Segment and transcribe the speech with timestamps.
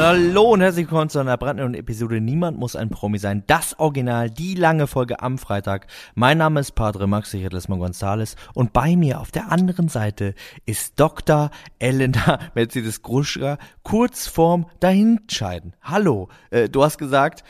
[0.00, 3.42] Hallo und herzlich willkommen zu einer brandneuen Episode Niemand muss ein Promi sein.
[3.48, 5.88] Das Original, die lange Folge am Freitag.
[6.14, 10.34] Mein Name ist Padre Max Richard Lesmann Gonzales und bei mir auf der anderen Seite
[10.66, 11.50] ist Dr.
[11.80, 15.74] Elena Mercedes Gruschka kurz vorm Dahinscheiden.
[15.82, 17.42] Hallo, äh, du hast gesagt,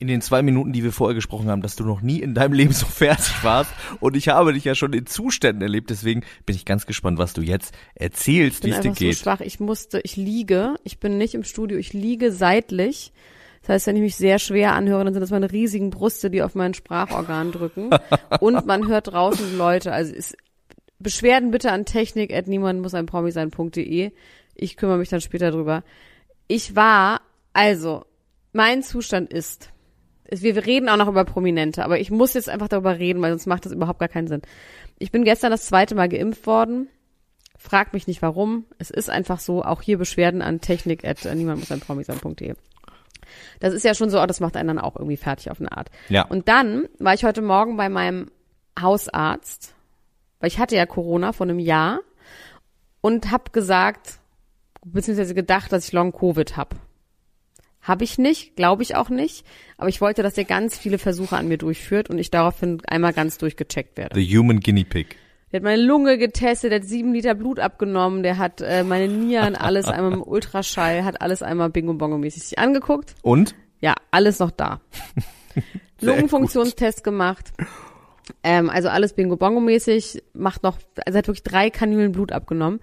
[0.00, 2.52] in den zwei Minuten, die wir vorher gesprochen haben, dass du noch nie in deinem
[2.52, 3.72] Leben so fertig warst.
[4.00, 5.90] Und ich habe dich ja schon in Zuständen erlebt.
[5.90, 9.16] Deswegen bin ich ganz gespannt, was du jetzt erzählst, wie es dir geht.
[9.16, 9.40] So schwach.
[9.40, 10.76] Ich musste, ich liege.
[10.84, 11.78] Ich bin nicht im Studio.
[11.78, 13.12] Ich liege seitlich.
[13.62, 16.42] Das heißt, wenn ich mich sehr schwer anhöre, dann sind das meine riesigen Brüste, die
[16.42, 17.90] auf meinen Sprachorgan drücken.
[18.40, 19.92] Und man hört draußen Leute.
[19.92, 20.36] Also ist,
[21.00, 24.12] Beschwerden bitte an technik at niemand muss ein Promi sein.de.
[24.54, 25.84] Ich kümmere mich dann später drüber.
[26.46, 27.20] Ich war,
[27.52, 28.04] also,
[28.52, 29.70] mein Zustand ist,
[30.30, 33.46] wir reden auch noch über Prominente, aber ich muss jetzt einfach darüber reden, weil sonst
[33.46, 34.42] macht das überhaupt gar keinen Sinn.
[34.98, 36.88] Ich bin gestern das zweite Mal geimpft worden.
[37.56, 38.66] Frag mich nicht warum.
[38.78, 39.64] Es ist einfach so.
[39.64, 42.54] Auch hier Beschwerden an technik at niemand muss ein Promi sein.de.
[43.60, 45.90] Das ist ja schon so, das macht einen dann auch irgendwie fertig auf eine Art.
[46.08, 46.22] Ja.
[46.26, 48.30] Und dann war ich heute Morgen bei meinem
[48.80, 49.74] Hausarzt,
[50.40, 52.00] weil ich hatte ja Corona vor einem Jahr
[53.00, 54.18] und habe gesagt,
[54.84, 56.76] beziehungsweise gedacht, dass ich Long Covid habe.
[57.88, 59.46] Habe ich nicht, glaube ich auch nicht.
[59.78, 63.14] Aber ich wollte, dass er ganz viele Versuche an mir durchführt und ich daraufhin einmal
[63.14, 64.14] ganz durchgecheckt werde.
[64.14, 65.16] The Human Guinea Pig.
[65.50, 69.08] Der hat meine Lunge getestet, der hat sieben Liter Blut abgenommen, der hat äh, meine
[69.08, 73.14] Nieren, alles einmal im Ultraschall, hat alles einmal Bingo-Bongo-mäßig sich angeguckt.
[73.22, 73.54] Und?
[73.80, 74.82] Ja, alles noch da.
[76.02, 77.54] Lungenfunktionstest gemacht.
[78.42, 80.76] Ähm, also alles Bingo-Bongo-mäßig, macht noch,
[81.06, 82.80] also hat wirklich drei Kanülen Blut abgenommen.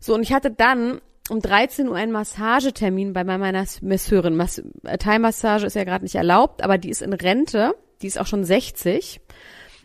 [0.00, 4.36] So, und ich hatte dann um 13 Uhr einen Massagetermin bei meiner Masseurin.
[4.36, 4.62] Mas
[4.98, 7.74] Thai-Massage ist ja gerade nicht erlaubt, aber die ist in Rente.
[8.02, 9.20] Die ist auch schon 60.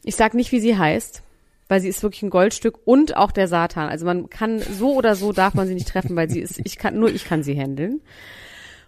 [0.03, 1.23] Ich sag nicht, wie sie heißt,
[1.67, 3.89] weil sie ist wirklich ein Goldstück und auch der Satan.
[3.89, 6.77] Also man kann so oder so darf man sie nicht treffen, weil sie ist, ich
[6.77, 8.01] kann, nur ich kann sie handeln.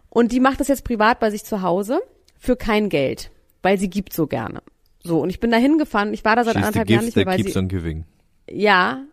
[0.09, 2.01] Und die macht das jetzt privat bei sich zu Hause
[2.37, 4.61] für kein Geld, weil sie gibt so gerne.
[5.03, 7.25] So, und ich bin da hingefahren, ich war da seit She's anderthalb Jahren nicht mehr,
[7.25, 7.51] weil sie,
[8.49, 9.03] ja,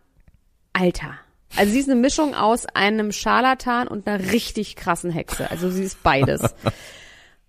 [0.73, 1.15] Alter.
[1.55, 5.51] Also sie ist eine Mischung aus einem Scharlatan und einer richtig krassen Hexe.
[5.51, 6.41] Also sie ist beides.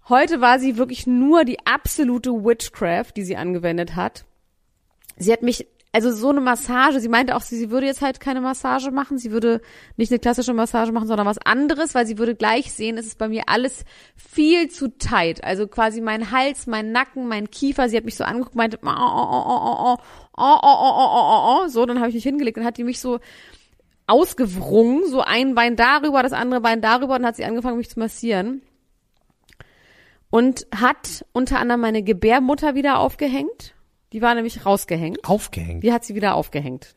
[0.09, 4.27] Heute war sie wirklich nur die absolute Witchcraft, die sie angewendet hat.
[5.17, 8.21] Sie hat mich, also so eine Massage, sie meinte auch, sie, sie würde jetzt halt
[8.21, 9.63] keine Massage machen, sie würde
[9.97, 13.17] nicht eine klassische Massage machen, sondern was anderes, weil sie würde gleich sehen, es ist
[13.17, 13.85] bei mir alles
[14.15, 15.43] viel zu tight.
[15.43, 18.89] Also quasi mein Hals, mein Nacken, mein Kiefer, sie hat mich so angeguckt, meinte, oh,
[18.89, 19.97] oh, oh, oh, oh,
[20.37, 22.85] oh, oh, oh, oh, oh, oh, so, dann habe ich mich hingelegt und hat die
[22.85, 23.21] mich so
[24.07, 27.99] ausgewrungen, so ein Bein darüber, das andere Bein darüber, und hat sie angefangen, mich zu
[27.99, 28.63] massieren.
[30.31, 33.75] Und hat unter anderem meine Gebärmutter wieder aufgehängt.
[34.13, 35.25] Die war nämlich rausgehängt.
[35.25, 35.85] Aufgehängt.
[35.85, 36.97] Die hat sie wieder aufgehängt.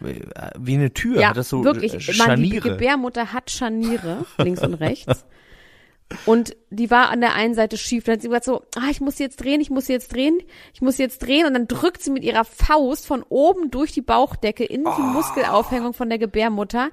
[0.00, 1.20] Wie eine Tür.
[1.20, 1.92] Ja, hat das so wirklich.
[1.92, 2.70] äh, Man, die Scharniere.
[2.70, 5.24] Gebärmutter hat Scharniere, links und rechts.
[6.26, 8.04] Und die war an der einen Seite schief.
[8.04, 10.12] Dann hat sie gesagt so, ah, ich muss sie jetzt drehen, ich muss sie jetzt
[10.12, 10.38] drehen,
[10.72, 11.46] ich muss sie jetzt drehen.
[11.46, 15.92] Und dann drückt sie mit ihrer Faust von oben durch die Bauchdecke in die Muskelaufhängung
[15.92, 16.90] von der Gebärmutter.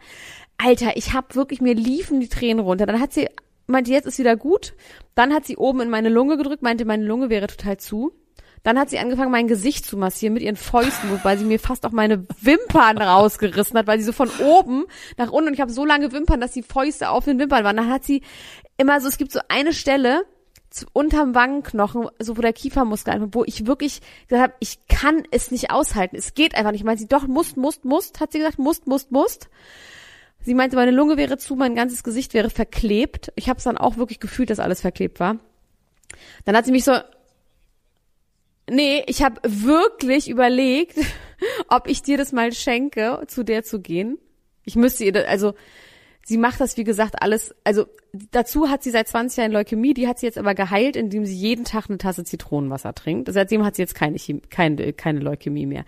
[0.57, 2.85] Alter, ich hab wirklich, mir liefen die Tränen runter.
[2.85, 3.27] Dann hat sie,
[3.67, 4.73] meinte, jetzt ist wieder gut.
[5.15, 8.13] Dann hat sie oben in meine Lunge gedrückt, meinte, meine Lunge wäre total zu.
[8.63, 11.83] Dann hat sie angefangen, mein Gesicht zu massieren mit ihren Fäusten, wobei sie mir fast
[11.85, 14.85] auch meine Wimpern rausgerissen hat, weil sie so von oben
[15.17, 17.77] nach unten und ich habe so lange Wimpern, dass die Fäuste auf den Wimpern waren.
[17.77, 18.21] Dann hat sie
[18.81, 20.25] immer so, es gibt so eine Stelle
[20.69, 25.23] zu, unterm Wangenknochen, so wo der Kiefermuskel einfach, wo ich wirklich gesagt habe, ich kann
[25.31, 26.15] es nicht aushalten.
[26.15, 26.83] Es geht einfach nicht.
[26.83, 29.49] Meint sie, doch, musst, musst, musst, hat sie gesagt, musst, musst, musst.
[30.43, 33.31] Sie meinte, meine Lunge wäre zu, mein ganzes Gesicht wäre verklebt.
[33.35, 35.37] Ich habe es dann auch wirklich gefühlt, dass alles verklebt war.
[36.45, 36.93] Dann hat sie mich so
[38.69, 40.97] Nee, ich habe wirklich überlegt,
[41.67, 44.17] ob ich dir das mal schenke, zu der zu gehen.
[44.63, 45.55] Ich müsste ihr, also
[46.25, 47.85] sie macht das, wie gesagt, alles, also
[48.31, 51.35] dazu hat sie seit 20 Jahren Leukämie, die hat sie jetzt aber geheilt, indem sie
[51.35, 53.31] jeden Tag eine Tasse Zitronenwasser trinkt.
[53.31, 54.17] Seitdem hat sie jetzt keine,
[54.49, 55.85] keine, keine Leukämie mehr.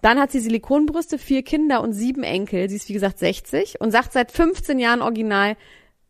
[0.00, 2.68] Dann hat sie Silikonbrüste, vier Kinder und sieben Enkel.
[2.68, 5.56] Sie ist, wie gesagt, 60 und sagt seit 15 Jahren original,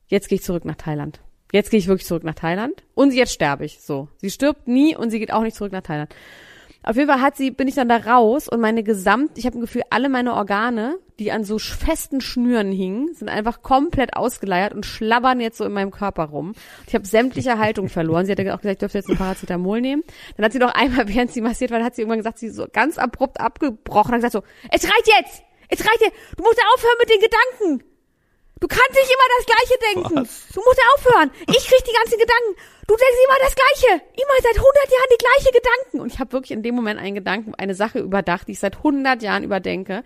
[0.08, 1.20] jetzt gehe ich zurück nach Thailand.
[1.52, 2.84] Jetzt gehe ich wirklich zurück nach Thailand.
[2.94, 3.80] Und jetzt sterbe ich.
[3.80, 4.08] So.
[4.18, 6.14] Sie stirbt nie und sie geht auch nicht zurück nach Thailand.
[6.88, 9.58] Auf jeden Fall hat sie, bin ich dann da raus und meine gesamt, ich habe
[9.58, 14.72] ein Gefühl, alle meine Organe, die an so festen Schnüren hingen, sind einfach komplett ausgeleiert
[14.72, 16.54] und schlabbern jetzt so in meinem Körper rum.
[16.86, 18.24] Ich habe sämtliche Haltung verloren.
[18.24, 20.02] Sie hat ja auch gesagt, ich dürfte jetzt ein Paracetamol nehmen.
[20.38, 22.66] Dann hat sie noch einmal, während sie massiert war, hat sie irgendwann gesagt, sie so
[22.72, 24.42] ganz abrupt abgebrochen und gesagt so,
[24.72, 25.42] es reicht jetzt!
[25.68, 26.16] Es reicht jetzt!
[26.38, 27.88] Du musst aufhören mit den Gedanken!
[28.60, 30.16] Du kannst nicht immer das Gleiche denken.
[30.22, 30.48] Was?
[30.54, 31.30] Du musst aufhören.
[31.48, 32.56] Ich krieg die ganzen Gedanken.
[32.88, 34.02] Du denkst immer das Gleiche.
[34.14, 36.00] Immer seit 100 Jahren die gleiche Gedanken.
[36.00, 38.78] Und ich habe wirklich in dem Moment einen Gedanken, eine Sache überdacht, die ich seit
[38.78, 40.02] 100 Jahren überdenke.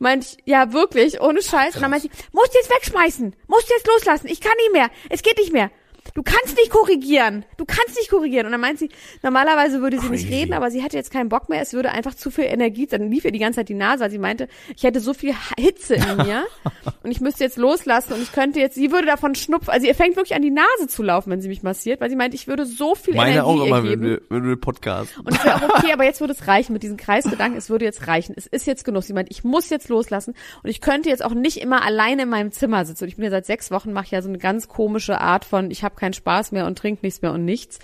[0.00, 1.76] Meinte ich, ja wirklich, ohne Scheiß.
[1.76, 3.36] Und dann meinte ich, musst jetzt wegschmeißen.
[3.46, 4.26] Musst jetzt loslassen.
[4.26, 4.90] Ich kann nicht mehr.
[5.10, 5.70] Es geht nicht mehr.
[6.14, 7.44] Du kannst nicht korrigieren.
[7.56, 8.46] Du kannst nicht korrigieren.
[8.46, 8.88] Und dann meint sie,
[9.24, 10.42] normalerweise würde sie nicht Crazy.
[10.42, 11.60] reden, aber sie hätte jetzt keinen Bock mehr.
[11.60, 12.86] Es würde einfach zu viel Energie.
[12.86, 14.46] Dann lief ihr die ganze Zeit die Nase, weil sie meinte,
[14.76, 16.44] ich hätte so viel Hitze in mir
[17.02, 19.70] und ich müsste jetzt loslassen und ich könnte jetzt, sie würde davon schnupfen.
[19.70, 22.16] Also ihr fängt wirklich an die Nase zu laufen, wenn sie mich massiert, weil sie
[22.16, 25.18] meinte, ich würde so viel Meine Energie auch immer, wenn wir, wenn wir Podcast.
[25.18, 27.58] Und es wäre auch okay, aber jetzt würde es reichen mit diesen Kreisgedanken.
[27.58, 28.34] Es würde jetzt reichen.
[28.36, 29.02] Es ist jetzt genug.
[29.02, 32.28] Sie meint, ich muss jetzt loslassen und ich könnte jetzt auch nicht immer alleine in
[32.28, 33.02] meinem Zimmer sitzen.
[33.02, 35.72] Und ich bin ja seit sechs Wochen mache ja so eine ganz komische Art von,
[35.72, 37.78] ich habe keinen Spaß mehr und trinke nichts mehr und nichts.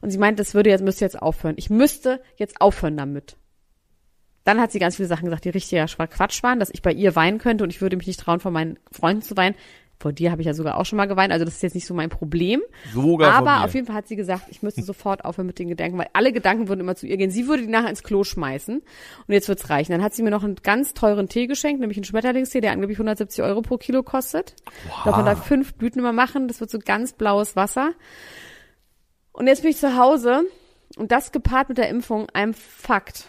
[0.00, 1.56] Und sie meint, das würde jetzt müsste jetzt aufhören.
[1.58, 3.36] Ich müsste jetzt aufhören damit.
[4.44, 7.16] Dann hat sie ganz viele Sachen gesagt, die richtiger Quatsch waren, dass ich bei ihr
[7.16, 9.56] weinen könnte und ich würde mich nicht trauen, vor meinen Freunden zu weinen.
[9.98, 11.86] Vor dir habe ich ja sogar auch schon mal geweint, also das ist jetzt nicht
[11.86, 12.60] so mein Problem.
[12.92, 15.96] Sogar Aber auf jeden Fall hat sie gesagt, ich müsste sofort aufhören mit den Gedanken,
[15.98, 17.30] weil alle Gedanken würden immer zu ihr gehen.
[17.30, 19.92] Sie würde die nachher ins Klo schmeißen und jetzt wird's reichen.
[19.92, 22.98] Dann hat sie mir noch einen ganz teuren Tee geschenkt, nämlich einen Schmetterlingstee, der angeblich
[22.98, 24.56] 170 Euro pro Kilo kostet.
[25.04, 27.92] Darf man da fünf Blüten immer machen, das wird so ganz blaues Wasser.
[29.32, 30.44] Und jetzt bin ich zu Hause
[30.96, 33.26] und das gepaart mit der Impfung, einem Fakt.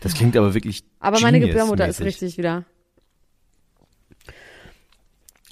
[0.00, 1.40] Das klingt aber wirklich Aber meine.
[1.40, 2.64] Gebärmutter ist richtig wieder.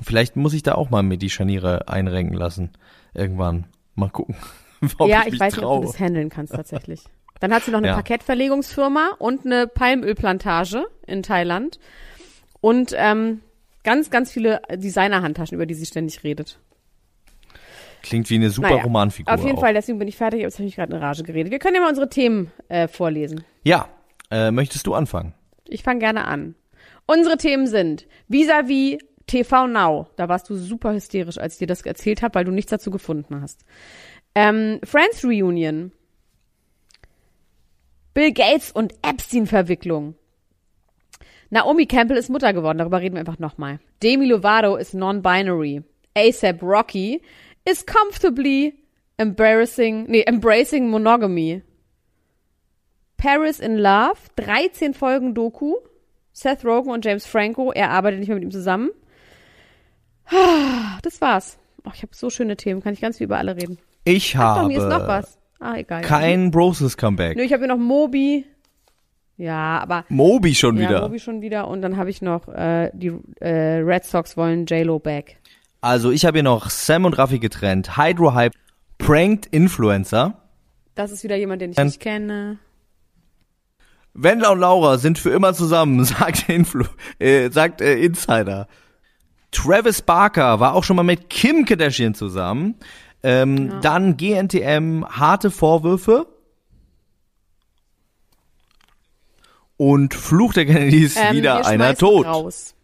[0.03, 2.71] Vielleicht muss ich da auch mal mir die Scharniere einrenken lassen.
[3.15, 3.67] Irgendwann.
[3.95, 4.37] Mal gucken.
[4.99, 5.81] ob ja, ich, ich, weiß nicht, ob traue.
[5.81, 7.05] du das handeln kannst tatsächlich.
[7.41, 7.95] Dann hat sie noch eine Ja.
[7.95, 11.79] Parkettverlegungsfirma und eine Palmölplantage in Thailand
[12.61, 13.41] und ähm,
[13.85, 16.59] ganz, ganz viele Designerhandtaschen, über die sie ständig redet.
[18.03, 19.33] Klingt wie eine super Naja, Romanfigur.
[19.33, 19.63] Auf jeden auch.
[19.63, 21.51] Fall, deswegen bin ich fertig, aber jetzt habe ich gerade eine Rage geredet.
[21.51, 23.45] Wir können ja mal unsere Themen äh, vorlesen.
[23.65, 23.89] Ja.
[24.31, 25.35] Äh, möchtest du anfangen?
[25.69, 26.55] Ich fange gerne an.
[27.07, 30.09] Unsere Themen sind vis-à-vis TV Now.
[30.17, 32.91] Da warst du super hysterisch, als ich dir das erzählt habe, weil du nichts dazu
[32.91, 33.65] gefunden hast.
[34.35, 35.93] Ähm, Friends Reunion.
[38.15, 40.15] Bill Gates und Epstein-Verwicklung.
[41.51, 43.79] Naomi Campbell ist Mutter geworden, darüber reden wir einfach nochmal.
[44.03, 45.83] Demi Lovato ist non-binary.
[46.17, 47.23] ASAP Rocky
[47.65, 48.75] is comfortably
[49.19, 51.63] embarrassing, nee, embracing monogamy.
[53.17, 55.75] Paris in Love, 13 Folgen Doku.
[56.33, 58.91] Seth Rogen und James Franco, er arbeitet nicht mehr mit ihm zusammen.
[61.03, 61.59] Das war's.
[61.85, 63.79] Oh, ich habe so schöne Themen, kann ich ganz viel über alle reden.
[64.05, 65.39] Ich habe doch, mir ist noch was.
[65.59, 66.03] Ah, egal.
[66.03, 67.37] kein Broses Comeback.
[67.37, 68.45] Nö, ich habe hier noch Moby.
[69.37, 71.01] Ja, aber Moby schon ja, wieder.
[71.03, 71.69] Moby schon wieder.
[71.69, 75.37] Und dann habe ich noch äh, die äh, Red Sox wollen J-Lo back.
[75.81, 77.97] Also ich habe hier noch Sam und Raffi getrennt.
[77.97, 78.53] Hydro Hype
[78.99, 80.43] pranked Influencer.
[80.95, 82.59] Das ist wieder jemand, den ich nicht kenne.
[84.15, 86.85] Wendler und Laura sind für immer zusammen, sagt Influ
[87.19, 88.67] äh, sagt äh, Insider.
[89.53, 92.75] Travis Barker war auch schon mal mit Kim Kardashian zusammen.
[93.23, 96.27] Ähm, Dann GNTM harte Vorwürfe.
[99.77, 102.27] Und Fluch der Kennedys Ähm, wieder einer tot.
[102.27, 102.75] Raus.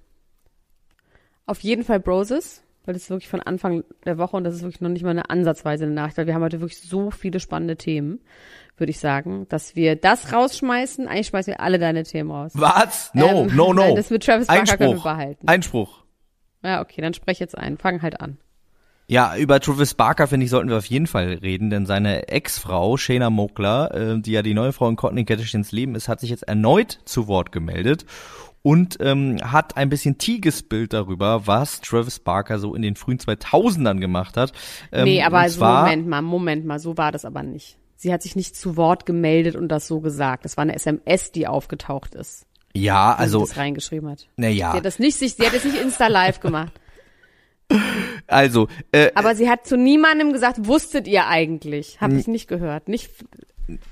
[1.47, 4.63] Auf jeden Fall Broses, weil das ist wirklich von Anfang der Woche und das ist
[4.63, 7.41] wirklich noch nicht mal eine ansatzweise eine Nachricht, weil wir haben heute wirklich so viele
[7.41, 8.21] spannende Themen,
[8.77, 11.09] würde ich sagen, dass wir das rausschmeißen.
[11.09, 12.53] Eigentlich schmeißen wir alle deine Themen raus.
[12.55, 13.11] Was?
[13.15, 13.83] No, Ähm, no, no.
[13.85, 14.79] nein, das mit Travis Barker Einspruch.
[14.79, 15.49] können wir behalten.
[15.49, 16.02] Einspruch.
[16.63, 17.79] Ja, okay, dann sprech jetzt ein.
[17.79, 18.39] Fang halt an.
[19.09, 22.97] Ja, über Travis Barker, finde ich, sollten wir auf jeden Fall reden, denn seine Ex-Frau,
[22.97, 26.31] Shayna Mokler, äh, die ja die neue Frau in Courtney Kardashians Leben ist, hat sich
[26.31, 28.07] jetzt erneut zu Wort gemeldet
[28.63, 33.19] und ähm, hat ein bisschen Tee gespillt darüber, was Travis Barker so in den frühen
[33.19, 34.53] 2000ern gemacht hat.
[34.93, 37.77] Ähm, nee, aber also zwar, Moment mal, Moment mal, so war das aber nicht.
[37.97, 40.45] Sie hat sich nicht zu Wort gemeldet und das so gesagt.
[40.45, 44.27] Das war eine SMS, die aufgetaucht ist, Ja, also, das reingeschrieben hat.
[44.37, 46.73] na Sie hat das nicht, sich, sie hat das nicht Insta Live gemacht.
[48.27, 52.01] also, äh, Aber sie hat zu niemandem gesagt, wusstet ihr eigentlich?
[52.01, 52.89] Hab ich nicht gehört.
[52.89, 53.11] Nicht,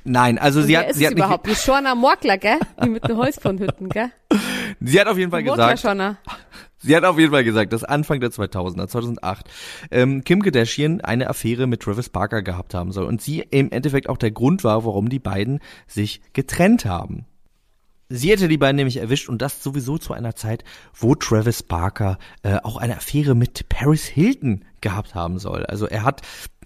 [0.04, 1.46] nein, also sie hat, ist sie es hat, überhaupt?
[1.46, 2.58] nicht, Die Schorner Morkler, gell?
[2.82, 4.10] Die mit den Holzkornhütten, gell?
[4.80, 6.16] sie hat auf jeden Fall Morkler gesagt.
[6.82, 9.50] Sie hat auf jeden Fall gesagt, dass Anfang der 2000er, 2008,
[9.90, 14.08] ähm, Kim Kardashian eine Affäre mit Travis Barker gehabt haben soll und sie im Endeffekt
[14.08, 17.26] auch der Grund war, warum die beiden sich getrennt haben.
[18.12, 20.64] Sie hätte die beiden nämlich erwischt und das sowieso zu einer Zeit,
[20.94, 25.64] wo Travis Barker äh, auch eine Affäre mit Paris Hilton gehabt haben soll.
[25.66, 26.22] Also er hat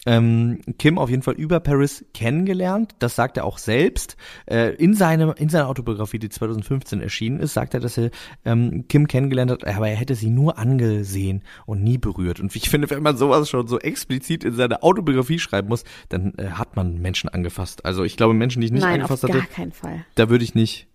[0.07, 2.95] ähm, Kim auf jeden Fall über Paris kennengelernt.
[2.99, 4.17] Das sagt er auch selbst.
[4.47, 8.11] Äh, in, seinem, in seiner Autobiografie, die 2015 erschienen ist, sagt er, dass er
[8.47, 12.41] ähm, Kim kennengelernt hat, aber er hätte sie nur angesehen und nie berührt.
[12.41, 16.33] Und ich finde, wenn man sowas schon so explizit in seiner Autobiografie schreiben muss, dann
[16.39, 17.85] äh, hat man Menschen angefasst.
[17.85, 20.07] Also ich glaube, Menschen, die ich nicht Nein, angefasst auf hatte, gar keinen Fall.
[20.15, 20.89] da würde ich nicht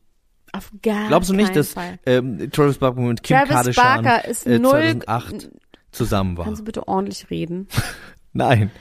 [0.53, 2.00] Auf gar Glaubst du nicht, dass Fall.
[2.06, 5.50] ähm, Travis Barker mit Kim Travis Kardashian Barker ist äh, null- 2008
[5.91, 6.46] zusammen war?
[6.46, 7.68] Kannst du bitte ordentlich reden?
[8.34, 8.72] Nein,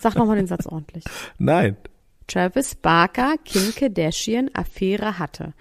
[0.00, 1.04] Sag nochmal den Satz ordentlich.
[1.38, 1.76] nein.
[2.26, 5.54] Travis Barker Kim Kardashian Affäre hatte.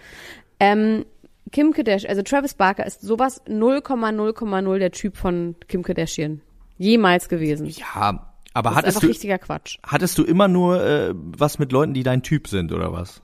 [0.60, 1.06] Ähm,
[1.54, 6.42] Kim Kardashian, also Travis Barker ist sowas 0,0,0 der Typ von Kim Kardashian.
[6.78, 7.68] Jemals gewesen.
[7.68, 9.78] Ja, aber das ist hattest einfach du richtiger Quatsch.
[9.84, 13.22] hattest du immer nur äh, was mit Leuten, die dein Typ sind oder was?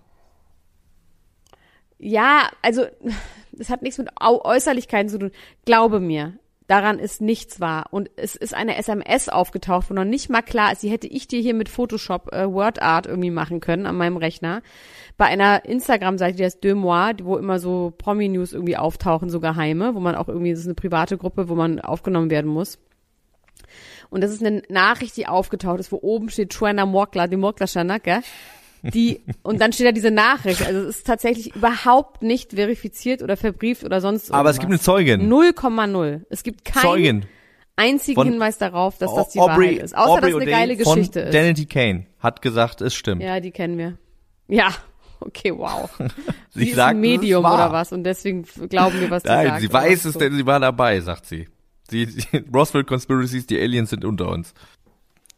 [2.06, 2.86] Ja, also
[3.54, 5.32] das hat nichts mit Au Äußerlichkeiten zu tun.
[5.64, 6.34] Glaube mir,
[6.68, 7.86] daran ist nichts wahr.
[7.92, 11.30] Und es ist eine SMS aufgetaucht, wo noch nicht mal klar ist, die hätte ich
[11.30, 14.62] dir hier mit Photoshop äh, WordArt irgendwie machen können an meinem Rechner.
[15.16, 19.96] Bei einer Instagram-Seite, die heißt Deux Mois, wo immer so Promi-News irgendwie auftauchen, so geheime,
[19.96, 22.80] wo man auch irgendwie, das ist eine private Gruppe, wo man aufgenommen werden muss.
[24.10, 27.66] Und das ist eine Nachricht, die aufgetaucht ist, wo oben steht Joanna Morkla, die Morkla
[28.00, 28.22] gell?
[28.84, 30.66] Die, und dann steht da diese Nachricht.
[30.66, 34.40] Also es ist tatsächlich überhaupt nicht verifiziert oder verbrieft oder sonst irgendwas.
[34.40, 35.32] Aber es gibt eine Zeugin.
[35.32, 36.22] 0,0.
[36.30, 37.25] Es gibt keinen Zeugin.
[37.78, 39.96] einzigen Von Hinweis darauf, dass das die Aubrey, Wahrheit ist.
[39.96, 41.34] Außer, Aubrey dass es eine O'Day geile von Geschichte ist.
[41.34, 43.22] Danity Kane hat gesagt, es stimmt.
[43.22, 43.98] Ja, die kennen wir.
[44.50, 44.74] Ja,
[45.22, 45.90] okay, wow.
[46.50, 49.30] Sie Sie ist sagt, ein Medium ist oder was und deswegen glauben wir, was sie
[49.30, 49.62] Nein, sagt.
[49.62, 50.10] sie weiß so.
[50.10, 51.48] es, denn sie war dabei, sagt sie.
[51.90, 54.54] Sie, sie Roswell Conspiracies, die Aliens sind unter uns.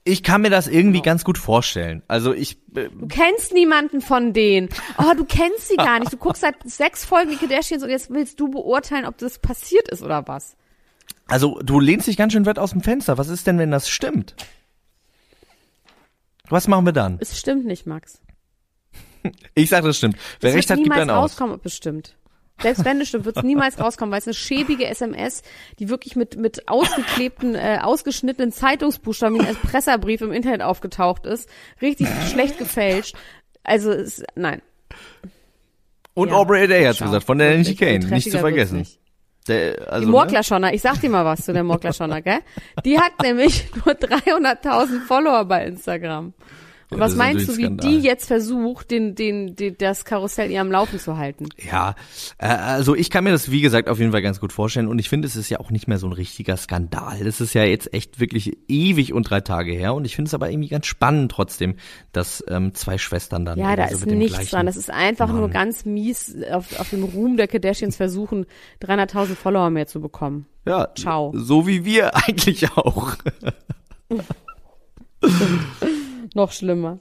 [0.07, 2.03] Ich kann mir das irgendwie ganz gut vorstellen.
[2.07, 4.69] Also ich, äh, Du kennst niemanden von denen.
[4.99, 6.13] Oh, du kennst sie gar nicht.
[6.13, 9.87] Du guckst seit sechs Folgen die Kardashians und jetzt willst du beurteilen, ob das passiert
[9.89, 10.55] ist oder was.
[11.27, 13.17] also du lehnst dich ganz schön weit aus dem Fenster.
[13.17, 14.35] Was ist denn, wenn das stimmt?
[16.49, 17.17] Was machen wir dann?
[17.19, 18.21] Es stimmt nicht, Max.
[19.55, 20.17] Ich sage, das stimmt.
[20.39, 21.31] Wer Es recht hat, gibt einen aus.
[21.31, 22.15] rauskommen, ob es stimmt.
[22.61, 25.43] Selbst wenn es stimmt, wird es niemals rauskommen, weil es eine schäbige SMS,
[25.79, 31.49] die wirklich mit, mit ausgeklebten, äh, ausgeschnittenen Zeitungsbuchstaben wie ein Presserbrief im Internet aufgetaucht ist.
[31.81, 33.15] Richtig schlecht gefälscht.
[33.63, 34.61] Also, es, nein.
[36.13, 38.79] Und Ja, Aubrey O'Day hat schau, gesagt, von der Nancy Kane, nicht zu vergessen.
[38.79, 38.99] nicht.
[39.47, 40.11] Der, also, Die ne?
[40.11, 42.39] Morklerschonner, ich sag dir mal was zu der Morklerschonner, gell?
[42.83, 46.33] Die hat nämlich nur 300.000 Follower bei Instagram.
[46.95, 47.89] Und was meinst du, wie Skandal.
[47.89, 51.47] die jetzt versucht, den, den, den, das Karussell ihr am Laufen zu halten?
[51.71, 51.95] Ja,
[52.37, 54.99] äh, also ich kann mir das, wie gesagt, auf jeden Fall ganz gut vorstellen und
[54.99, 57.23] ich finde, es ist ja auch nicht mehr so ein richtiger Skandal.
[57.23, 60.33] Das ist ja jetzt echt wirklich ewig und drei Tage her und ich finde es
[60.33, 61.75] aber irgendwie ganz spannend trotzdem,
[62.11, 64.65] dass ähm, zwei Schwestern dann Ja, da so ist nichts dran.
[64.65, 65.51] Das ist einfach nur Mann.
[65.51, 68.45] ganz mies auf, auf dem Ruhm der Kardashians versuchen,
[68.81, 70.45] 300.000 Follower mehr zu bekommen.
[70.65, 71.33] ja, Ciao.
[71.35, 73.15] so wie wir eigentlich auch.
[76.35, 76.99] Noch schlimmer.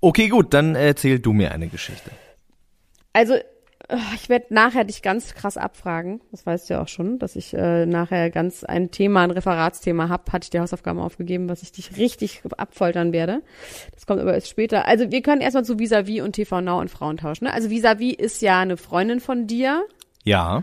[0.00, 2.10] Okay, gut, dann erzähl du mir eine Geschichte.
[3.14, 3.42] Also, äh,
[4.14, 6.20] ich werde nachher dich ganz krass abfragen.
[6.30, 10.10] Das weißt du ja auch schon, dass ich äh, nachher ganz ein Thema, ein Referatsthema
[10.10, 10.32] hab.
[10.32, 13.40] Hatte ich dir Hausaufgaben aufgegeben, was ich dich richtig abfoltern werde.
[13.94, 14.86] Das kommt aber erst später.
[14.86, 17.40] Also wir können erstmal zu Visavi und TV Now und Frauentausch.
[17.40, 17.52] Ne?
[17.52, 19.82] Also Visavi ist ja eine Freundin von dir.
[20.24, 20.62] Ja,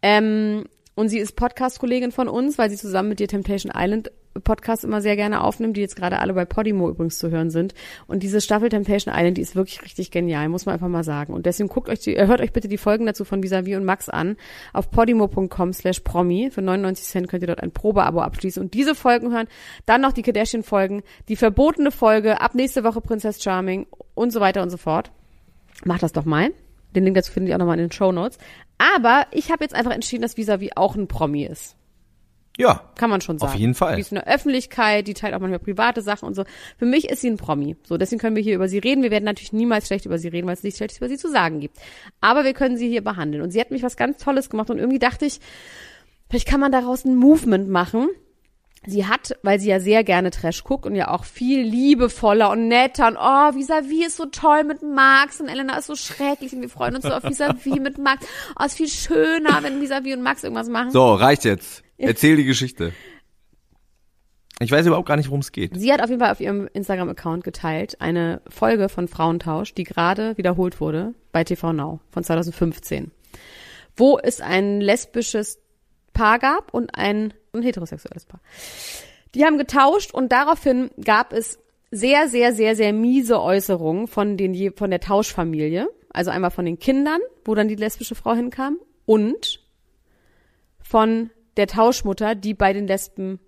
[0.00, 0.64] Ähm,
[0.98, 4.10] und sie ist Podcast-Kollegin von uns, weil sie zusammen mit dir Temptation Island
[4.42, 7.72] Podcast immer sehr gerne aufnimmt, die jetzt gerade alle bei Podimo übrigens zu hören sind.
[8.08, 11.34] Und diese Staffel Temptation Island, die ist wirklich richtig genial, muss man einfach mal sagen.
[11.34, 13.84] Und deswegen guckt euch die, äh, hört euch bitte die Folgen dazu von Visavi und
[13.84, 14.36] Max an
[14.72, 16.50] auf podimo.com slash promi.
[16.50, 19.46] Für 99 Cent könnt ihr dort ein Probeabo abschließen und diese Folgen hören.
[19.86, 24.62] Dann noch die Kardashian-Folgen, die verbotene Folge, ab nächste Woche Princess Charming und so weiter
[24.62, 25.12] und so fort.
[25.84, 26.50] Macht das doch mal.
[26.98, 28.38] Den Link dazu findet ihr auch nochmal in den Show Notes.
[28.78, 31.76] Aber ich habe jetzt einfach entschieden, dass Visavi auch ein Promi ist.
[32.58, 33.60] ja, Kann man schon Auf sagen.
[33.60, 33.94] jeden Fall.
[33.96, 36.44] Die ist in der Öffentlichkeit, die teilt auch manchmal private Sachen und so.
[36.76, 37.76] Für mich ist sie ein Promi.
[37.84, 39.02] So, deswegen können wir hier über sie reden.
[39.02, 41.30] Wir werden natürlich niemals schlecht über sie reden, weil es nichts Schlechtes über sie zu
[41.30, 41.76] sagen gibt.
[42.20, 43.42] Aber wir können sie hier behandeln.
[43.42, 45.40] Und sie hat mich was ganz Tolles gemacht und irgendwie dachte ich,
[46.28, 48.08] vielleicht kann man daraus ein Movement machen.
[48.86, 52.68] Sie hat, weil sie ja sehr gerne Trash guckt und ja auch viel liebevoller und
[52.68, 56.60] netter und oh, Vis-a-vis ist so toll mit Max und Elena ist so schrecklich und
[56.60, 58.26] wir freuen uns so auf Vis-a-vis mit Max.
[58.58, 60.90] Oh, ist viel schöner, wenn Vis-a-vis und Max irgendwas machen.
[60.90, 61.82] so, reicht jetzt.
[61.98, 62.92] Erzähl die Geschichte.
[64.60, 65.72] Ich weiß überhaupt gar nicht, worum es geht.
[65.76, 70.36] Sie hat auf jeden Fall auf ihrem Instagram-Account geteilt eine Folge von Frauentausch, die gerade
[70.36, 73.12] wiederholt wurde bei TV Now von 2015,
[73.96, 75.60] wo es ein lesbisches
[76.12, 78.40] Paar gab und ein, ein heterosexuelles Paar.
[79.34, 81.58] Die haben getauscht und daraufhin gab es
[81.90, 85.88] sehr, sehr, sehr, sehr miese Äußerungen von den, von der Tauschfamilie.
[86.10, 89.60] Also einmal von den Kindern, wo dann die lesbische Frau hinkam und
[90.80, 93.40] von der Tauschmutter, die bei den Lesben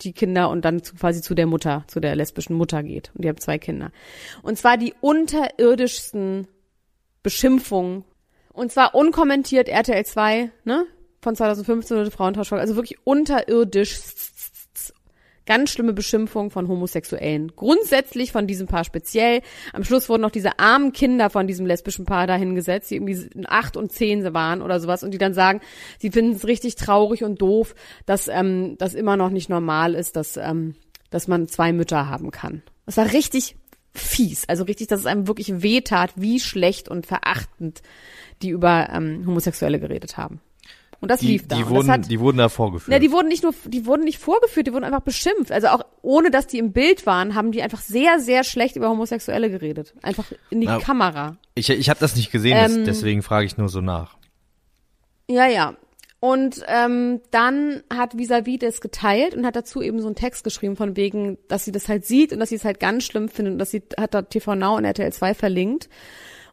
[0.00, 3.10] die Kinder und dann zu, quasi zu der Mutter, zu der lesbischen Mutter geht.
[3.14, 3.90] Und die haben zwei Kinder.
[4.42, 6.48] Und zwar die unterirdischsten
[7.22, 8.04] Beschimpfungen.
[8.52, 10.86] Und zwar unkommentiert RTL 2, ne?
[11.24, 12.60] Von 2015 oder Frauentauschfolge.
[12.60, 13.98] Also wirklich unterirdisch.
[15.46, 17.52] Ganz schlimme Beschimpfungen von Homosexuellen.
[17.56, 19.40] Grundsätzlich von diesem Paar speziell.
[19.72, 23.78] Am Schluss wurden noch diese armen Kinder von diesem lesbischen Paar dahingesetzt, die irgendwie acht
[23.78, 25.60] und zehn waren oder sowas und die dann sagen,
[25.98, 30.16] sie finden es richtig traurig und doof, dass ähm, das immer noch nicht normal ist,
[30.16, 30.74] dass, ähm,
[31.08, 32.62] dass man zwei Mütter haben kann.
[32.84, 33.56] Das war richtig
[33.94, 34.46] fies.
[34.46, 37.80] Also richtig, dass es einem wirklich wehtat, wie schlecht und verachtend
[38.42, 40.40] die über ähm, Homosexuelle geredet haben.
[41.04, 41.56] Und das Die, lief da.
[41.56, 42.88] die, wurden, hat, die wurden da vorgeführt.
[42.90, 45.52] na, die wurden nicht nur, die wurden nicht vorgeführt, die wurden einfach beschimpft.
[45.52, 48.88] Also auch ohne, dass die im Bild waren, haben die einfach sehr, sehr schlecht über
[48.88, 49.94] Homosexuelle geredet.
[50.02, 51.36] Einfach in die Na, Kamera.
[51.54, 54.16] ich ich habe das nicht gesehen, Ähm, deswegen frage ich nur so nach.
[55.30, 55.74] Ja, ja.
[56.20, 60.74] Und ähm, dann hat Visavi das geteilt und hat dazu eben so einen Text geschrieben
[60.74, 63.52] von wegen, dass sie das halt sieht und dass sie es halt ganz schlimm findet
[63.52, 65.90] und dass sie hat da TV Now und RTL 2 verlinkt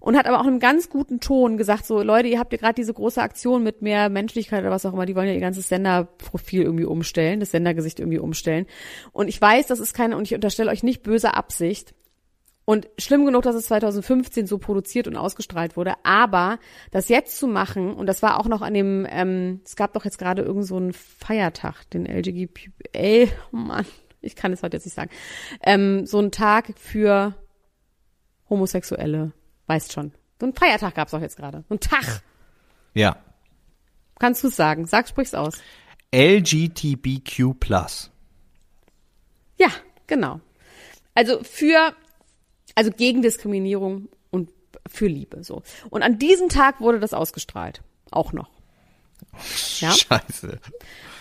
[0.01, 2.57] und hat aber auch in einem ganz guten Ton gesagt so Leute, ihr habt ja
[2.57, 5.39] gerade diese große Aktion mit mehr Menschlichkeit oder was auch immer, die wollen ja ihr
[5.39, 8.65] ganzes Senderprofil irgendwie umstellen, das Sendergesicht irgendwie umstellen.
[9.13, 11.93] Und ich weiß, das ist keine und ich unterstelle euch nicht böse Absicht,
[12.63, 16.59] und schlimm genug, dass es 2015 so produziert und ausgestrahlt wurde, aber
[16.91, 20.05] das jetzt zu machen, und das war auch noch an dem, ähm, es gab doch
[20.05, 23.85] jetzt gerade irgend so einen Feiertag, den LGBTL, oh Mann,
[24.21, 25.09] ich kann es heute jetzt nicht sagen,
[25.63, 27.35] ähm, so einen Tag für
[28.49, 29.31] Homosexuelle,
[29.71, 30.11] weißt schon.
[30.39, 31.59] So einen Feiertag gab es auch jetzt gerade.
[31.69, 32.21] So einen Tag.
[32.93, 33.15] Ja.
[34.19, 34.85] Kannst du es sagen?
[34.85, 35.57] Sag, sprich's aus.
[36.13, 37.55] LGTBQ+.
[39.57, 39.69] Ja,
[40.07, 40.41] genau.
[41.15, 41.95] Also für,
[42.75, 44.49] also gegen Diskriminierung und
[44.89, 45.63] für Liebe, so.
[45.89, 47.81] Und an diesem Tag wurde das ausgestrahlt.
[48.11, 48.49] Auch noch.
[49.79, 49.91] Ja.
[49.91, 50.59] Scheiße.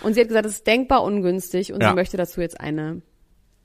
[0.01, 1.89] Und sie hat gesagt, es ist denkbar ungünstig und Ja.
[1.89, 3.01] sie möchte dazu jetzt eine,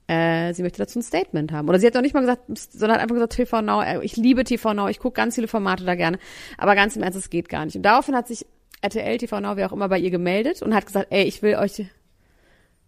[0.07, 1.67] äh, sie möchte dazu ein Statement haben.
[1.67, 4.15] Oder sie hat noch nicht mal gesagt, sondern hat einfach gesagt, TV Now, äh, ich
[4.15, 6.17] liebe TV Now, ich gucke ganz viele Formate da gerne.
[6.57, 7.75] Aber ganz im Ernst, es geht gar nicht.
[7.75, 8.45] Und daraufhin hat sich
[8.81, 11.55] RTL, TV Now, wer auch immer bei ihr gemeldet und hat gesagt, ey, ich will
[11.55, 11.85] euch,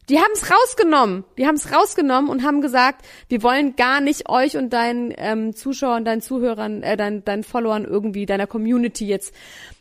[0.09, 1.23] die haben es rausgenommen.
[1.37, 5.55] Die haben es rausgenommen und haben gesagt, wir wollen gar nicht euch und deinen ähm,
[5.55, 9.33] Zuschauern, deinen Zuhörern, äh, deinen, deinen Followern irgendwie, deiner Community jetzt,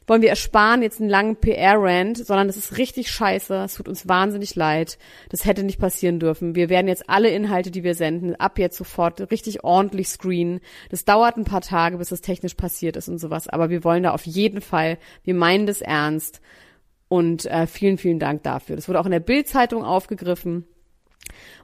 [0.06, 3.54] wollen wir ersparen jetzt einen langen PR-Rant, sondern das ist richtig scheiße.
[3.64, 4.98] Es tut uns wahnsinnig leid.
[5.30, 6.54] Das hätte nicht passieren dürfen.
[6.54, 10.60] Wir werden jetzt alle Inhalte, die wir senden, ab jetzt sofort richtig ordentlich screenen.
[10.90, 13.48] Das dauert ein paar Tage, bis das technisch passiert ist und sowas.
[13.48, 16.40] Aber wir wollen da auf jeden Fall, wir meinen das ernst.
[17.08, 18.76] Und äh, vielen, vielen Dank dafür.
[18.76, 20.66] Das wurde auch in der Bild-Zeitung aufgegriffen.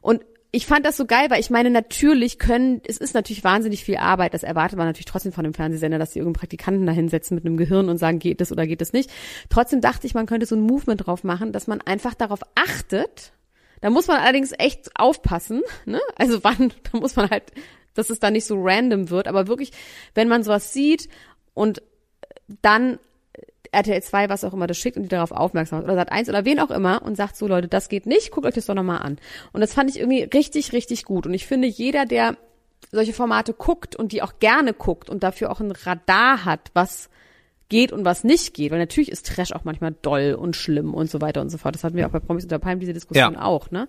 [0.00, 3.82] Und ich fand das so geil, weil ich meine, natürlich können, es ist natürlich wahnsinnig
[3.82, 6.92] viel Arbeit, das erwartet man natürlich trotzdem von dem Fernsehsender, dass sie irgendeinen Praktikanten da
[6.92, 9.10] hinsetzen mit einem Gehirn und sagen, geht das oder geht das nicht.
[9.48, 13.32] Trotzdem dachte ich, man könnte so ein Movement drauf machen, dass man einfach darauf achtet.
[13.80, 16.00] Da muss man allerdings echt aufpassen, ne?
[16.14, 17.50] Also wann, da muss man halt,
[17.94, 19.72] dass es da nicht so random wird, aber wirklich,
[20.14, 21.08] wenn man sowas sieht
[21.52, 21.82] und
[22.62, 23.00] dann
[23.74, 26.28] RTL 2, was auch immer das schickt und die darauf aufmerksam macht oder Sat 1
[26.28, 28.74] oder wen auch immer und sagt so Leute, das geht nicht, guckt euch das doch
[28.74, 29.18] nochmal an.
[29.52, 31.26] Und das fand ich irgendwie richtig, richtig gut.
[31.26, 32.36] Und ich finde, jeder, der
[32.90, 37.08] solche Formate guckt und die auch gerne guckt und dafür auch ein Radar hat, was
[37.68, 41.10] geht und was nicht geht, weil natürlich ist Trash auch manchmal doll und schlimm und
[41.10, 41.74] so weiter und so fort.
[41.74, 43.42] Das hatten wir auch bei Promis unter Palm, diese Diskussion Ja.
[43.42, 43.88] auch, ne?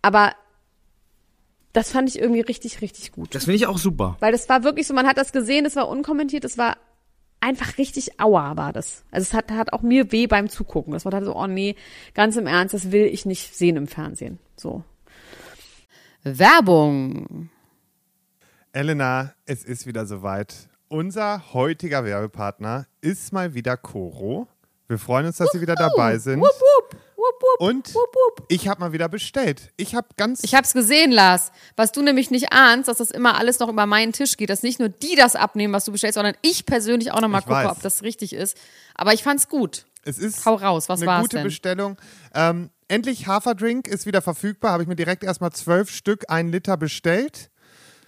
[0.00, 0.32] Aber
[1.72, 3.34] das fand ich irgendwie richtig, richtig gut.
[3.34, 4.16] Das finde ich auch super.
[4.20, 6.76] Weil das war wirklich so, man hat das gesehen, das war unkommentiert, das war
[7.44, 9.04] einfach richtig aua war das.
[9.10, 10.94] Also es hat, hat auch mir weh beim Zugucken.
[10.94, 11.76] Das war halt so, oh nee,
[12.14, 14.38] ganz im Ernst, das will ich nicht sehen im Fernsehen.
[14.56, 14.82] So.
[16.22, 17.50] Werbung.
[18.72, 20.68] Elena, es ist wieder soweit.
[20.88, 24.48] Unser heutiger Werbepartner ist mal wieder Coro.
[24.88, 26.40] Wir freuen uns, dass Sie wieder dabei sind.
[26.40, 29.72] Wupp, wupp, wupp, wupp, Und wupp, ich habe mal wieder bestellt.
[29.76, 31.50] Ich habe ganz Ich hab's gesehen, Lars.
[31.76, 34.62] Was du nämlich nicht ahnst, dass das immer alles noch über meinen Tisch geht, dass
[34.62, 37.56] nicht nur die das abnehmen, was du bestellst, sondern ich persönlich auch nochmal Ich gucke,
[37.64, 37.70] weiß.
[37.76, 38.56] ob das richtig ist.
[38.94, 39.86] Aber ich fand's gut.
[40.04, 41.44] Es ist Hau raus, was eine war's gute denn?
[41.44, 41.96] Bestellung.
[42.34, 44.72] Ähm, endlich Haferdrink ist wieder verfügbar.
[44.72, 47.50] Habe ich mir direkt erstmal zwölf Stück, ein Liter bestellt.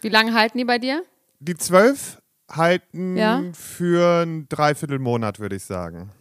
[0.02, 1.02] Wie lange halten die bei dir?
[1.40, 2.18] Die zwölf
[2.50, 3.42] halten Ja.
[3.54, 6.12] für ein Dreiviertelmonat, würde ich sagen.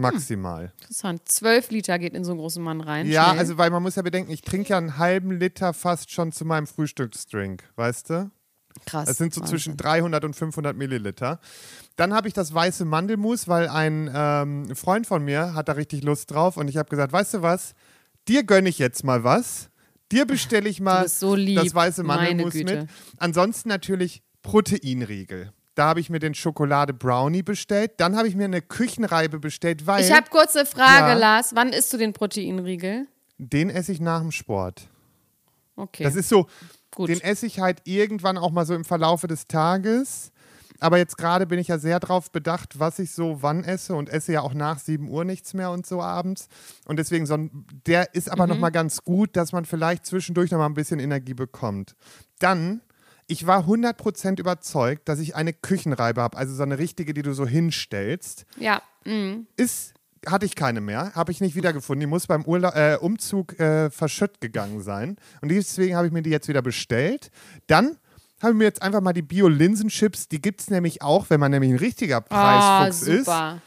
[0.00, 0.72] Maximal.
[0.80, 1.22] Interessant.
[1.26, 3.06] Zwölf Liter geht in so einen großen Mann rein.
[3.06, 3.38] Ja, Schnell.
[3.38, 6.44] also weil man muss ja bedenken, ich trinke ja einen halben Liter fast schon zu
[6.44, 8.30] meinem Frühstücksdrink, weißt du?
[8.86, 9.06] Krass.
[9.06, 9.58] Das sind so Wahnsinn.
[9.58, 11.40] zwischen 300 und 500 Milliliter.
[11.96, 16.02] Dann habe ich das weiße Mandelmus, weil ein ähm, Freund von mir hat da richtig
[16.02, 17.74] Lust drauf und ich habe gesagt, weißt du was,
[18.28, 19.68] dir gönne ich jetzt mal was.
[20.12, 22.88] Dir bestelle ich mal so das weiße Mandelmus mit.
[23.18, 25.52] Ansonsten natürlich Proteinriegel.
[25.80, 27.92] Da habe ich mir den Schokolade Brownie bestellt.
[27.96, 31.14] Dann habe ich mir eine Küchenreibe bestellt, weil Ich habe kurz eine Frage, Ja.
[31.14, 31.52] Lars.
[31.54, 33.06] Wann isst du den Proteinriegel?
[33.38, 34.88] den esse ich nach dem Sport.
[35.76, 36.04] Okay.
[36.04, 36.46] Das ist so,
[36.94, 37.08] Gut.
[37.08, 40.30] den esse ich halt irgendwann auch mal so im Verlaufe des Tages.
[40.80, 44.10] Aber jetzt gerade bin ich ja sehr drauf bedacht, was ich so wann esse und
[44.10, 46.48] esse ja auch nach 7 Uhr nichts mehr und so abends.
[46.84, 50.50] Und deswegen, so ein, der ist aber noch mal ganz gut, dass man vielleicht zwischendurch
[50.50, 51.94] noch mal ein bisschen Energie bekommt.
[52.38, 52.82] Dann,
[53.30, 57.32] ich war 100% überzeugt, dass ich eine Küchenreibe habe, also so eine richtige, die du
[57.32, 58.44] so hinstellst.
[58.58, 58.82] ja.
[59.04, 59.46] mm.
[59.56, 59.94] Ist,
[60.26, 62.00] hatte ich keine mehr, habe ich nicht wiedergefunden.
[62.00, 65.16] Die muss beim Urla äh, Umzug äh, verschütt gegangen sein.
[65.40, 67.30] Und deswegen habe ich mir die jetzt wieder bestellt.
[67.66, 67.96] Dann
[68.42, 71.50] habe ich mir jetzt einfach mal die Bio-Linsenchips, die gibt es nämlich auch, wenn man
[71.52, 73.26] nämlich ein richtiger Ah, Preisfuchs ist.
[73.26, 73.62] super.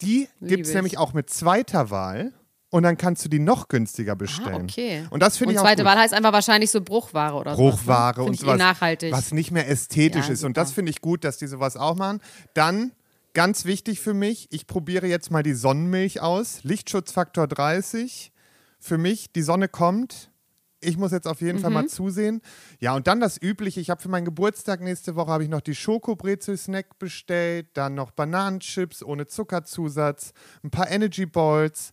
[0.00, 0.74] Die gibt es ich.
[0.76, 2.32] nämlich auch mit zweiter Wahl.
[2.70, 4.54] Und dann kannst du die noch günstiger bestellen.
[4.62, 5.06] Ah, okay.
[5.08, 5.90] Und das finde Und ich auch zweite gut.
[5.90, 7.62] Wahl heißt einfach wahrscheinlich so Bruchware oder so.
[7.62, 9.10] Bruchware und sowas, nachhaltig.
[9.12, 10.44] was nicht mehr ästhetisch Ja, ist.
[10.44, 10.60] Und super.
[10.64, 12.20] das finde ich gut, dass die sowas auch machen.
[12.52, 12.92] Dann,
[13.32, 16.62] ganz wichtig für mich, ich probiere jetzt mal die Sonnenmilch aus.
[16.62, 18.32] Lichtschutzfaktor 30.
[18.78, 20.30] Für mich, die Sonne kommt.
[20.80, 21.74] Ich muss jetzt auf jeden Fall Mhm.
[21.74, 22.42] mal zusehen.
[22.80, 23.80] Ja, und dann das Übliche.
[23.80, 28.10] Ich habe für meinen Geburtstag nächste Woche habe ich noch die Schokobrezel-Snack bestellt, dann noch
[28.10, 31.92] Bananenchips ohne Zuckerzusatz, ein paar Energy Balls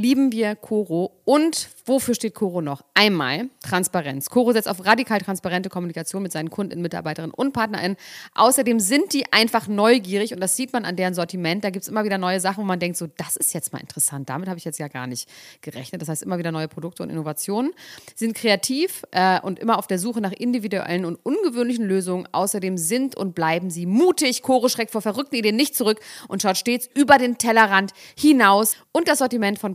[0.00, 1.12] lieben wir Coro.
[1.24, 2.82] Und wofür steht Coro noch?
[2.94, 4.30] Einmal Transparenz.
[4.30, 7.96] Coro setzt auf radikal transparente Kommunikation mit seinen Kunden, Mitarbeiterinnen und PartnerInnen.
[8.34, 11.62] Außerdem sind die einfach neugierig und das sieht man an deren Sortiment.
[11.62, 13.80] Da gibt es immer wieder neue Sachen, wo man denkt, so, das ist jetzt mal
[13.80, 14.28] interessant.
[14.30, 15.28] Damit habe ich jetzt ja gar nicht
[15.60, 16.00] gerechnet.
[16.00, 17.72] Das heißt, immer wieder neue Produkte und Innovationen.
[18.14, 22.26] Sie sind kreativ äh, und immer auf der Suche nach individuellen und ungewöhnlichen Lösungen.
[22.32, 24.42] Außerdem sind und bleiben sie mutig.
[24.42, 28.76] Coro schreckt vor verrückten Ideen nicht zurück und schaut stets über den Tellerrand hinaus.
[28.92, 29.74] Und das Sortiment von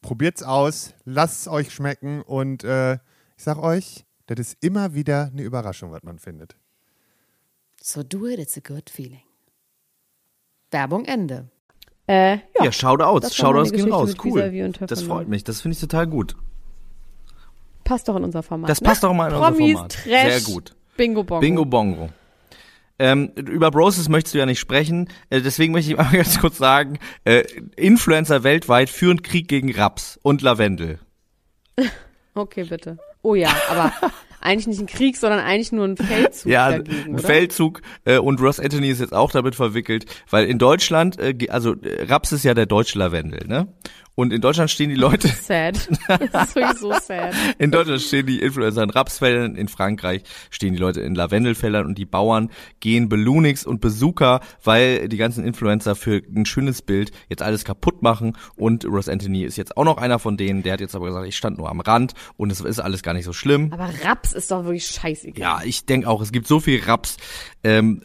[0.00, 5.30] Probiert's aus, lasst es euch schmecken und äh, ich sag euch, das ist immer wieder
[5.32, 6.56] eine Überraschung, was man findet.
[7.82, 9.22] So do it, it's a good feeling.
[10.70, 11.48] Werbung Ende.
[12.08, 12.72] Ja, Äh, ja.
[12.72, 13.28] Shoutouts.
[13.28, 14.14] Das war meine Shoutouts gehen raus.
[14.24, 14.72] Cool.
[14.86, 15.44] Das freut mich.
[15.44, 16.36] Das finde ich total gut.
[17.84, 18.68] Passt doch in unser Format.
[18.68, 18.86] Das ne?
[18.86, 19.92] passt auch mal in unser Promis, Format.
[19.92, 20.76] Trash, Sehr gut.
[20.96, 21.40] Bingo Bongo.
[21.40, 22.08] Bingo Bongo.
[22.98, 26.58] Ähm, über Broses möchtest du ja nicht sprechen, äh, deswegen möchte ich mal ganz kurz
[26.58, 27.44] sagen, äh,
[27.76, 30.98] Influencer weltweit führen Krieg gegen Raps und Lavendel.
[32.34, 32.98] Okay, bitte.
[33.22, 33.92] Oh ja, aber
[34.40, 37.18] eigentlich nicht ein Krieg, sondern eigentlich nur ein Feldzug Ja, dagegen, ein?
[37.18, 41.74] Feldzug äh, und Ross Anthony ist jetzt auch damit verwickelt, weil in Deutschland, äh, also
[41.74, 43.68] äh, Raps ist ja der deutsche Lavendel, ne?
[44.18, 45.88] Und in Deutschland stehen die Leute, Sad.
[46.08, 47.32] Das ist wirklich so sad.
[47.58, 51.96] in Deutschland stehen die Influencer in Rapsfeldern, in Frankreich stehen die Leute in Lavendelfeldern und
[51.98, 57.42] die Bauern gehen Belunix und Bazooka, weil die ganzen Influencer für ein schönes Bild jetzt
[57.42, 60.80] alles kaputt machen und Ross Anthony ist jetzt auch noch einer von denen, der hat
[60.80, 63.32] jetzt aber gesagt, ich stand nur am Rand und es ist alles gar nicht so
[63.32, 63.72] schlimm.
[63.72, 65.40] Aber Raps ist doch wirklich scheißegal.
[65.40, 67.16] Ja, ich denke auch, es gibt so viel Raps,
[67.64, 68.02] ähm,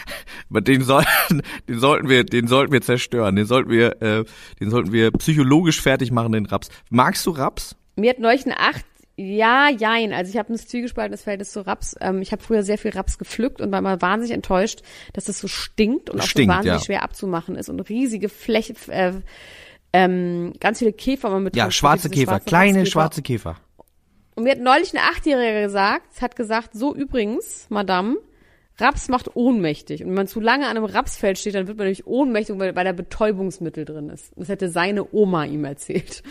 [0.50, 1.04] den, soll,
[1.68, 4.24] den sollten wir, den sollten wir zerstören, den sollten wir, äh,
[4.60, 6.68] den sollten wir psychologisch fertig machen, den Raps.
[6.90, 7.76] Magst du Raps?
[7.96, 8.84] Mir hat neulich eine Acht,
[9.22, 10.14] ja, jein.
[10.14, 11.94] Also ich habe ein zwiegespaltenes Verhältnis zu Raps.
[12.00, 14.80] Ähm, ich habe früher sehr viel Raps gepflückt und war immer wahnsinnig enttäuscht,
[15.12, 16.84] dass das so stinkt und auch Stinkt, so wahnsinnig ja.
[16.86, 19.12] schwer abzumachen ist und riesige Fläche, äh,
[19.92, 23.56] ähm, ganz viele Käfer immer mit Ja, schwarze Käfer, schwarzen kleine schwarze Käfer.
[24.40, 28.16] Und mir hat neulich eine Achtjährige gesagt, hat gesagt, so übrigens, Madame,
[28.78, 30.00] Raps macht ohnmächtig.
[30.00, 32.74] Und wenn man zu lange an einem Rapsfeld steht, dann wird man nämlich ohnmächtig, weil,
[32.74, 34.32] weil da Betäubungsmittel drin ist.
[34.36, 36.22] Das hätte seine Oma ihm erzählt.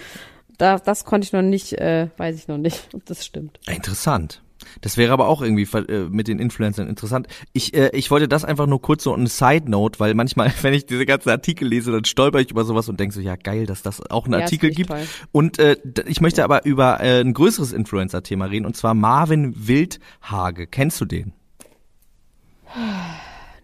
[0.57, 3.59] Da, das konnte ich noch nicht, äh, weiß ich noch nicht, ob das stimmt.
[3.67, 4.41] Interessant.
[4.81, 7.27] Das wäre aber auch irgendwie äh, mit den Influencern interessant.
[7.53, 10.73] Ich, äh, ich wollte das einfach nur kurz so eine Side Note, weil manchmal, wenn
[10.73, 13.65] ich diese ganzen Artikel lese, dann stolper ich über sowas und denke so, ja geil,
[13.65, 14.89] dass das auch einen Ja, Artikel gibt.
[14.89, 15.07] toll.
[15.31, 20.67] Und äh, ich möchte aber über äh, ein größeres Influencer-Thema reden und zwar Marvin Wildhage.
[20.67, 21.33] Kennst du den?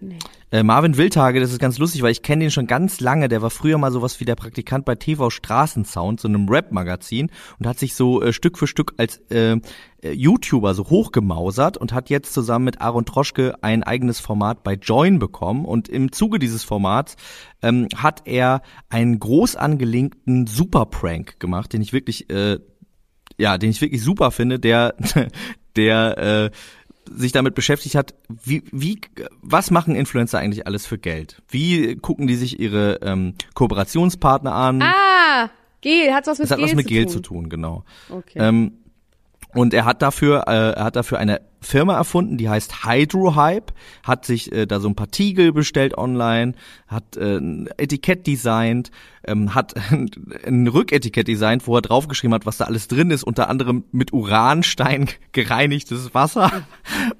[0.02, 0.20] Nee.
[0.56, 3.28] Äh, Marvin Wildhage, das ist ganz lustig, weil ich kenne den schon ganz lange.
[3.28, 7.68] Der war früher mal sowas wie der Praktikant bei TV Straßensound, so einem Rap-Magazin und
[7.68, 9.58] hat sich so äh, Stück für Stück als äh,
[10.02, 14.76] äh, YouTuber so hochgemausert und hat jetzt zusammen mit Aaron Troschke ein eigenes Format bei
[14.76, 15.66] Join bekommen.
[15.66, 17.18] Und im Zuge dieses Formats
[17.62, 22.60] ähm, hat er einen groß angelegten Super-Prank gemacht, den ich wirklich, äh,
[23.38, 24.96] ja, den ich wirklich super finde, der,
[25.76, 26.52] der äh,
[27.10, 29.00] sich damit beschäftigt hat, wie, wie,
[29.42, 31.42] was machen Influencer eigentlich alles für Geld?
[31.48, 34.82] Wie gucken die sich ihre ähm, Kooperationspartner an?
[34.82, 35.50] Ah,
[35.82, 37.14] Gel, hat's was mit das hat Gel was mit zu Geld tun.
[37.14, 37.84] zu tun, genau.
[38.10, 38.40] Okay.
[38.40, 38.72] Ähm,
[39.56, 44.26] und er hat dafür, äh, er hat dafür eine Firma erfunden, die heißt Hydrohype, hat
[44.26, 46.54] sich äh, da so ein paar Tiegel bestellt online,
[46.88, 48.92] hat äh, ein Etikett designt,
[49.26, 49.74] ähm, hat
[50.46, 54.14] ein Rücketikett designt, wo er draufgeschrieben hat, was da alles drin ist, unter anderem mit
[54.14, 56.52] Uranstein gereinigtes Wasser.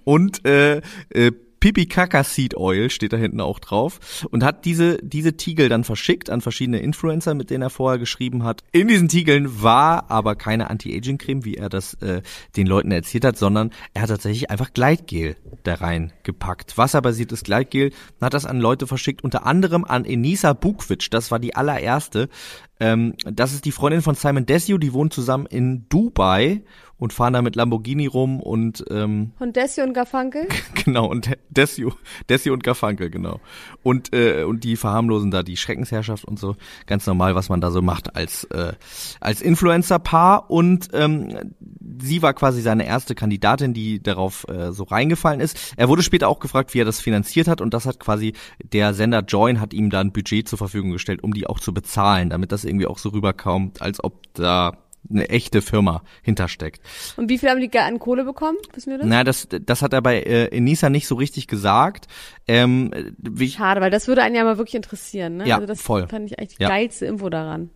[0.04, 1.32] Und äh, äh,
[1.66, 5.84] Pipi Kaka Seed Oil steht da hinten auch drauf und hat diese diese Tiegel dann
[5.84, 8.62] verschickt an verschiedene Influencer, mit denen er vorher geschrieben hat.
[8.72, 12.22] In diesen Tiegeln war aber keine Anti-Aging Creme, wie er das äh,
[12.56, 16.78] den Leuten erzählt hat, sondern er hat tatsächlich einfach Gleitgel da rein gepackt.
[16.78, 17.90] Wasserbasiertes Gleitgel,
[18.22, 22.30] hat das an Leute verschickt, unter anderem an Enisa Bukvic, das war die allererste.
[22.80, 26.64] Ähm, das ist die Freundin von Simon Desio, die wohnen zusammen in Dubai
[26.98, 30.48] und fahren da mit Lamborghini rum und ähm, Und Desi und Garfunkel?
[30.86, 31.94] Genau, und Desio,
[32.30, 33.40] Desio und Garfunkel, genau.
[33.82, 36.56] Und, äh, und die verharmlosen da die Schreckensherrschaft und so.
[36.86, 38.74] Ganz normal, was man da so macht als, äh,
[39.20, 40.52] als Influencer-Paar.
[40.52, 41.56] Und ähm,
[42.02, 45.74] sie war quasi seine erste Kandidatin, die darauf äh, so reingefallen ist.
[45.76, 47.62] Er wurde später auch gefragt, wie er das finanziert hat.
[47.62, 48.34] Und das hat quasi
[48.64, 51.74] der Sender Join hat ihm da ein Budget zur Verfügung gestellt, um die auch zu
[51.74, 54.78] bezahlen, damit das irgendwie auch so rüberkommt, als ob da
[55.10, 56.82] eine echte Firma hintersteckt.
[57.16, 58.58] Und wie viel haben die an Kohle bekommen?
[58.74, 59.08] Wissen wir das?
[59.08, 62.08] Na, das, das hat er bei äh, Enisa nicht so richtig gesagt.
[62.48, 62.92] Ähm,
[63.56, 65.48] Schade, weil das würde einen ja mal wirklich interessieren, ne?
[65.48, 66.08] Ja, also das voll.
[66.08, 66.70] fand ich eigentlich die Ja.
[66.70, 67.70] geilste Info daran.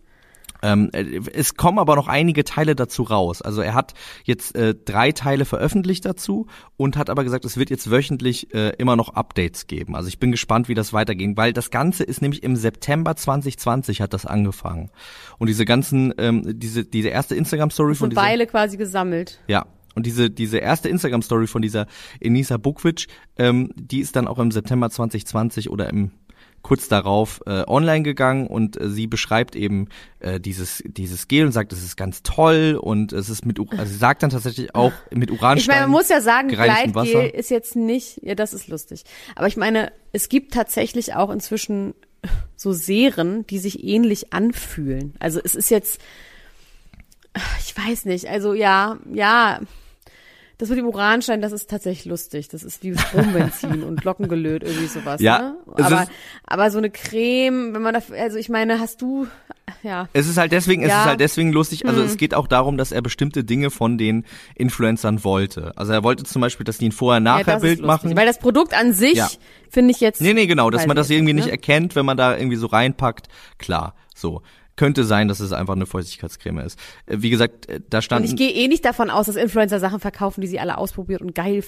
[0.62, 3.42] Ähm, äh, es kommen aber noch einige Teile dazu raus.
[3.42, 3.94] Also er hat
[4.24, 6.46] jetzt äh, drei Teile veröffentlicht dazu
[6.76, 9.96] und hat aber gesagt, es wird jetzt wöchentlich äh, immer noch Updates geben.
[9.96, 14.00] Also ich bin gespannt, wie das weitergeht, weil das Ganze ist nämlich im September 2020
[14.00, 14.90] hat das angefangen.
[15.38, 19.40] Und diese ganzen, ähm, diese, diese erste Instagram-Story von Eine Weile quasi gesammelt.
[19.46, 19.66] Ja.
[19.94, 21.86] Und diese, diese erste Instagram-Story von dieser
[22.20, 26.12] Enisa Bukvic, ähm, die ist dann auch im September 2020 oder im
[26.62, 29.88] kurz darauf äh, online gegangen und äh, sie beschreibt eben
[30.20, 33.84] äh, dieses dieses Gel und sagt, es ist ganz toll und es ist mit also
[33.84, 35.58] sie sagt dann tatsächlich auch mit Uranstein.
[35.58, 39.04] Ich meine, man muss ja sagen, Gleitgel ist jetzt nicht, ja, das ist lustig.
[39.36, 41.94] Aber ich meine, es gibt tatsächlich auch inzwischen
[42.56, 45.14] so Serien, die sich ähnlich anfühlen.
[45.18, 46.00] Also es ist jetzt,
[47.64, 49.60] ich weiß nicht, also ja, ja,
[50.60, 52.48] das mit dem Uranstein, das ist tatsächlich lustig.
[52.48, 55.20] Das ist wie Strombenzin und Glockengelöt, irgendwie sowas.
[55.20, 55.56] Ja, ne?
[55.76, 56.10] es aber, ist-
[56.44, 59.26] aber so eine Creme, wenn man da, also ich meine, hast du,
[59.82, 60.94] ja, Es ist halt deswegen, es Ja.
[60.96, 61.00] Hm.
[61.02, 61.86] ist halt deswegen lustig.
[61.86, 64.24] Also es geht auch darum, dass er bestimmte Dinge von den
[64.56, 65.72] Influencern wollte.
[65.76, 67.86] Also er wollte zum Beispiel, dass die ein ja Vorher-Nachher-Bild lustig.
[67.86, 68.16] machen.
[68.16, 69.28] Weil das Produkt an sich, Ja.
[69.70, 70.20] finde ich jetzt.
[70.20, 71.52] Nee, nee, genau, dass man das irgendwie nicht ne?
[71.52, 73.28] erkennt, wenn man da irgendwie so reinpackt.
[73.58, 74.42] Klar, so.
[74.80, 76.78] Könnte sein, dass es einfach eine Feuchtigkeitscreme ist.
[77.04, 78.24] Äh, Wie gesagt, äh, da Und stand.
[78.24, 81.34] ich gehe eh nicht davon aus, dass Influencer Sachen verkaufen, die sie alle ausprobiert und
[81.34, 81.62] geil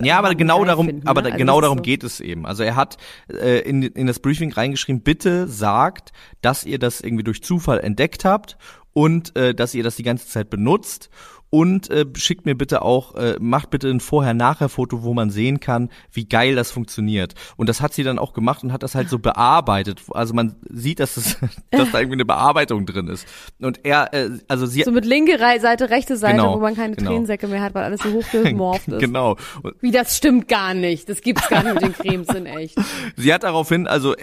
[0.00, 1.26] Ja, aber genau darum, finden, aber ne?
[1.32, 1.82] Also genau darum so.
[1.82, 2.46] geht es eben.
[2.46, 2.98] Also er hat
[3.28, 8.24] äh, in, in das Briefing reingeschrieben, bitte sagt, dass ihr das irgendwie durch Zufall entdeckt
[8.24, 8.56] habt
[8.92, 11.10] und äh, dass ihr das die ganze Zeit benutzt
[11.54, 15.90] und äh, schickt mir bitte auch, äh, macht bitte ein Vorher-Nachher-Foto, wo man sehen kann,
[16.10, 17.34] wie geil das funktioniert.
[17.58, 20.00] Und das hat sie dann auch gemacht und hat das halt so bearbeitet.
[20.12, 21.36] Also man sieht, dass, das,
[21.70, 23.26] dass da irgendwie eine Bearbeitung drin ist.
[23.60, 26.96] Und er, äh, also sie, So mit linke Seite, rechte Seite, Genau, wo man keine
[26.96, 27.10] genau.
[27.10, 28.98] Tränensäcke mehr hat, weil alles so hochgemorpht ist.
[28.98, 29.36] genau.
[29.82, 31.06] Wie, das stimmt gar nicht.
[31.10, 32.78] Das gibt's gar nicht mit den Cremes in echt.
[33.18, 34.14] Sie hat daraufhin, also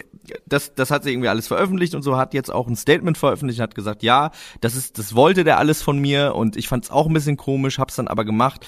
[0.47, 3.59] das, das hat sie irgendwie alles veröffentlicht und so hat jetzt auch ein Statement veröffentlicht
[3.59, 6.85] und hat gesagt, ja, das ist, das wollte der alles von mir und ich fand
[6.85, 8.65] es auch ein bisschen komisch, hab's dann aber gemacht.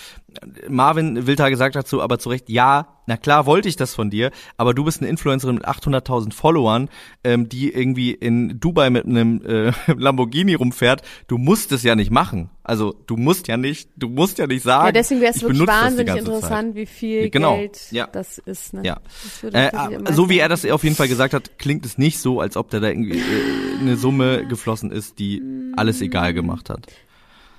[0.70, 4.32] Marvin Wildhaar gesagt dazu aber zu Recht, ja, na klar wollte ich das von dir,
[4.58, 6.90] aber du bist eine Influencerin mit 800.000 Followern,
[7.24, 11.02] ähm, die irgendwie in Dubai mit einem äh, Lamborghini rumfährt.
[11.28, 12.50] Du musst es ja nicht machen.
[12.64, 14.86] Also du musst ja nicht, du musst ja nicht sagen.
[14.86, 16.34] Ja, deswegen wäre es ich wirklich wahnsinnig ganze Zeit.
[16.36, 18.08] interessant, wie viel Genau, Geld ja.
[18.08, 18.74] das ist.
[18.74, 18.84] Ne?
[18.86, 19.00] Ja.
[19.42, 22.40] Das Äh, so wie er das auf jeden Fall gesagt hat, klingt es nicht so,
[22.40, 25.42] als ob da, da irgendwie äh, eine Summe geflossen ist, die
[25.76, 26.88] alles egal gemacht hat.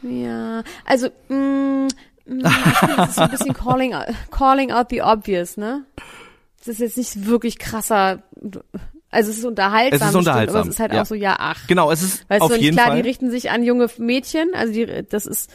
[0.02, 1.88] Ja, also, mh,
[2.26, 3.94] mh, ich finde, das ist so ein bisschen calling,
[4.30, 5.84] calling out the obvious, ne?
[6.58, 8.22] Das ist jetzt nicht wirklich krasser
[9.10, 11.02] Also es ist unterhaltsam, Es ist unterhaltsam, aber es ist halt ja.
[11.02, 11.66] auch so, ja, ach.
[11.66, 12.96] Genau, es ist Weißt auf du, jeden klar, Fall.
[13.02, 15.50] die richten sich an junge Mädchen, also die, das ist,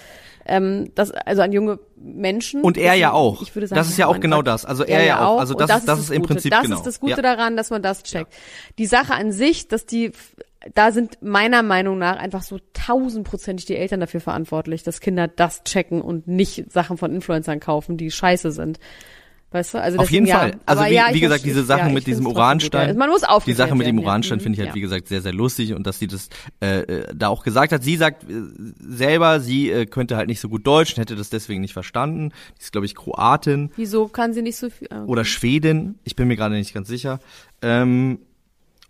[0.45, 2.62] ähm, das, also an junge Menschen.
[2.62, 3.41] Und er ja auch.
[3.41, 4.63] Ich würde sagen, Das ist ja auch genau das.
[4.63, 5.39] Also er ja auch.
[5.39, 6.21] Also Und das ist- das ist im.
[6.21, 6.75] Prinzip Das genau.
[6.77, 7.21] ist das Gute Ja.
[7.21, 8.31] daran, dass man das checkt.
[8.77, 10.12] Die Sache an sich, dass die,
[10.73, 15.63] da sind meiner Meinung nach einfach so tausendprozentig die Eltern dafür verantwortlich, dass Kinder das
[15.63, 18.80] checken und nicht Sachen von Influencern kaufen, die scheiße sind.
[19.49, 19.82] Weißt du?
[19.82, 20.39] Also Auf jeden ja.
[20.39, 20.58] Fall.
[20.65, 22.97] Also wie, ja, wie gesagt, diese Sachen ja, mit diesem gut, Uranstein.
[22.97, 23.97] Man muss Die aufgeklärt Sache mit dem.
[23.97, 26.27] Uranstein finde ich halt, wie gesagt, sehr, sehr lustig und dass sie das
[26.62, 27.82] äh, äh, da auch gesagt hat.
[27.82, 28.27] Sie sagt äh,
[28.77, 32.34] selber, sie äh, könnte halt nicht so gut Deutsch und hätte das deswegen nicht verstanden.
[32.58, 34.89] Die ist, glaube ich, Kroatin Wieso kann sie nicht so viel?
[34.91, 35.97] ah, oder Schwedin.
[36.03, 37.21] Ich bin mir gerade nicht ganz sicher.
[37.62, 38.19] Ähm,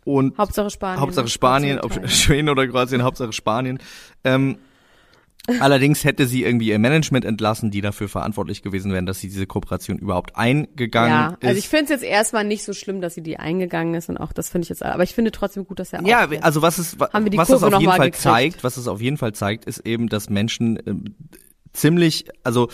[0.07, 1.01] und Hauptsache Spanien.
[1.01, 3.79] Hauptsache Spanien, ob Schweden oder Kroatien, Hauptsache Spanien.
[4.23, 4.57] Ähm,
[5.59, 9.47] allerdings hätte sie irgendwie ihr Management entlassen, die dafür verantwortlich gewesen wären, dass sie diese
[9.47, 11.47] Kooperation überhaupt eingegangen Ja, ist.
[11.47, 14.17] also ich finde es jetzt erstmal nicht so schlimm, dass sie die eingegangen ist und
[14.17, 16.43] auch das finde ich jetzt, aber ich finde trotzdem gut, dass er Ja, aufklärt.
[16.43, 18.17] also was es, wa- Haben wir die was es auf jeden Fall gekriegt.
[18.21, 21.15] zeigt, was es auf jeden Fall zeigt, ist eben, dass Menschen ähm,
[21.71, 22.69] ziemlich, also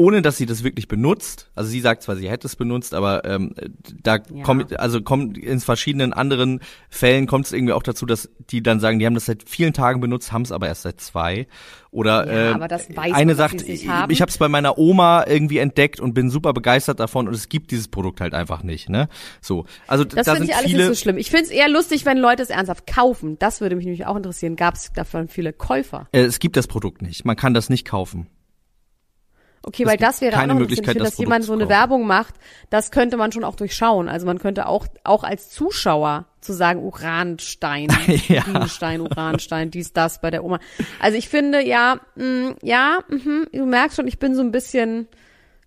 [0.00, 3.22] ohne dass sie das wirklich benutzt, also sie sagt zwar, sie hätte es benutzt, aber
[3.26, 3.54] ähm,
[4.02, 4.42] da Ja.
[4.44, 8.80] kommt, also kommt in verschiedenen anderen Fällen kommt es irgendwie auch dazu, dass die dann
[8.80, 11.46] sagen, die haben das seit vielen Tagen benutzt, haben es aber erst seit zwei.
[11.90, 15.24] Oder Ja, äh, aber das weiß eine man, sagt, ich, habe es bei meiner Oma
[15.26, 18.88] irgendwie entdeckt und bin super begeistert davon und es gibt dieses Produkt halt einfach nicht,
[18.88, 19.08] ne?
[19.42, 21.18] So, also das da finde ich alles nicht so schlimm.
[21.18, 23.38] Ich finde es eher lustig, wenn Leute es ernsthaft kaufen.
[23.38, 24.56] Das würde mich nämlich auch interessieren.
[24.56, 26.08] Gab es davon viele Käufer?
[26.12, 27.26] äh, es gibt das Produkt nicht.
[27.26, 28.28] Man kann das nicht kaufen.
[29.62, 30.60] Okay, weil das wäre keine auch noch.
[30.60, 31.68] Möglichkeit, Ich finde, das dass jemand so eine.
[31.68, 32.34] Werbung macht,
[32.70, 34.08] das könnte man schon auch durchschauen.
[34.08, 37.88] Also man könnte auch, auch als Zuschauer zu sagen, Uranstein,
[38.28, 38.42] Ja.
[38.44, 40.60] Bienenstein, Uranstein, dies, das bei der Oma.
[40.98, 45.08] Also ich finde, ja, mh, ja, mh, du merkst schon, ich bin so ein bisschen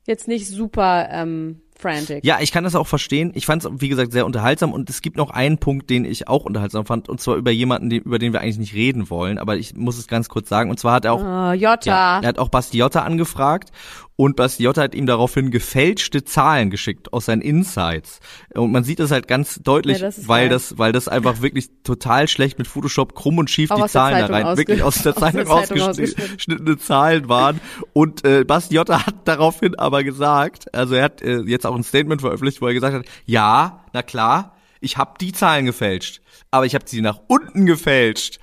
[0.06, 2.24] jetzt nicht super ähm, frantic.
[2.24, 3.32] Ja, ich kann das auch verstehen.
[3.36, 6.28] Ich fand es, wie gesagt, sehr unterhaltsam und es gibt noch einen Punkt, den ich
[6.28, 9.38] auch unterhaltsam fand, und zwar über jemanden, den, über den wir eigentlich nicht reden wollen,
[9.38, 10.70] aber ich muss es ganz kurz sagen.
[10.70, 11.80] Und zwar hat er auch, Ah, Jota.
[11.86, 13.72] ja, er hat auch Bastiotta angefragt
[14.16, 18.20] und Bastiotta hat ihm daraufhin gefälschte Zahlen geschickt aus seinen Insights.
[18.54, 20.50] Und man sieht das halt ganz deutlich, Ja, das weil geil.
[20.50, 23.92] das, weil das einfach wirklich total schlecht mit Photoshop krumm und schief Auch die aus
[23.92, 27.60] Zahlen da rein, wirklich aus der aus Zeitung der Zeitung ausgeschnittene Zahlen waren.
[27.94, 32.22] Und äh, Bastiotta hat daraufhin aber gesagt, also er hat äh, jetzt auch ein Statement
[32.22, 36.22] veröffentlicht, wo er gesagt hat, ja, na klar, ich habe die Zahlen gefälscht,
[36.52, 38.40] aber ich habe sie nach unten gefälscht.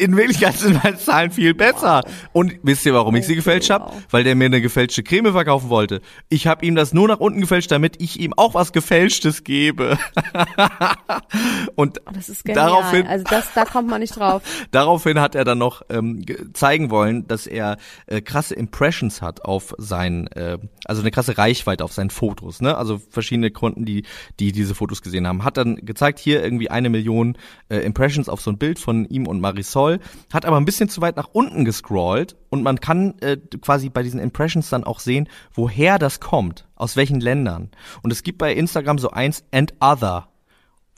[0.00, 2.02] In Wirklichkeit sind meine Zahlen viel besser.
[2.32, 3.90] Und wisst ihr, warum ich sie gefälscht habe?
[4.10, 6.00] Weil der mir eine gefälschte Creme verkaufen wollte.
[6.28, 9.98] Ich habe ihm das nur nach unten gefälscht, damit ich ihm auch was Gefälschtes gebe.
[11.74, 12.66] Und Oh, Das ist genial.
[12.66, 14.42] daraufhin also das, da kommt man nicht drauf.
[14.70, 19.44] Daraufhin hat er dann noch ähm, ge- zeigen wollen, dass er äh, krasse Impressions hat
[19.44, 22.76] auf sein, äh, also eine krasse Reichweite auf seinen Fotos, ne?
[22.76, 24.04] Also verschiedene Kunden, die
[24.38, 27.36] die diese Fotos gesehen haben, hat dann gezeigt hier irgendwie eine Million
[27.68, 29.87] äh, Impressions auf so ein Bild von ihm und Marisol,
[30.32, 34.02] hat aber ein bisschen zu weit nach unten gescrollt und man kann äh, quasi bei
[34.02, 37.70] diesen Impressions dann auch sehen, woher das kommt, aus welchen Ländern.
[38.02, 40.28] Und es gibt bei Instagram so eins and other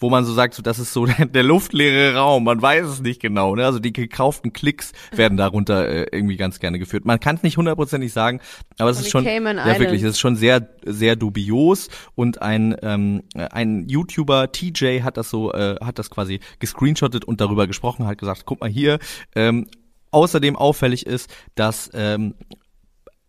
[0.01, 3.01] wo man so sagt, so, das ist so der, der luftleere Raum, man weiß es
[3.01, 3.55] nicht genau.
[3.55, 3.65] Ne?
[3.65, 7.05] Also die gekauften Klicks werden darunter äh, irgendwie ganz gerne geführt.
[7.05, 8.41] Man kann es nicht hundertprozentig sagen,
[8.79, 11.89] aber es ist schon, Cayman ja wirklich, es ist schon sehr, sehr dubios.
[12.15, 17.41] Und ein ähm, ein YouTuber TJ hat das so, äh, hat das quasi gescreenshottet und
[17.41, 18.99] darüber gesprochen, hat gesagt, guck mal hier.
[19.35, 19.67] Ähm,
[20.11, 22.35] außerdem auffällig ist, dass ähm,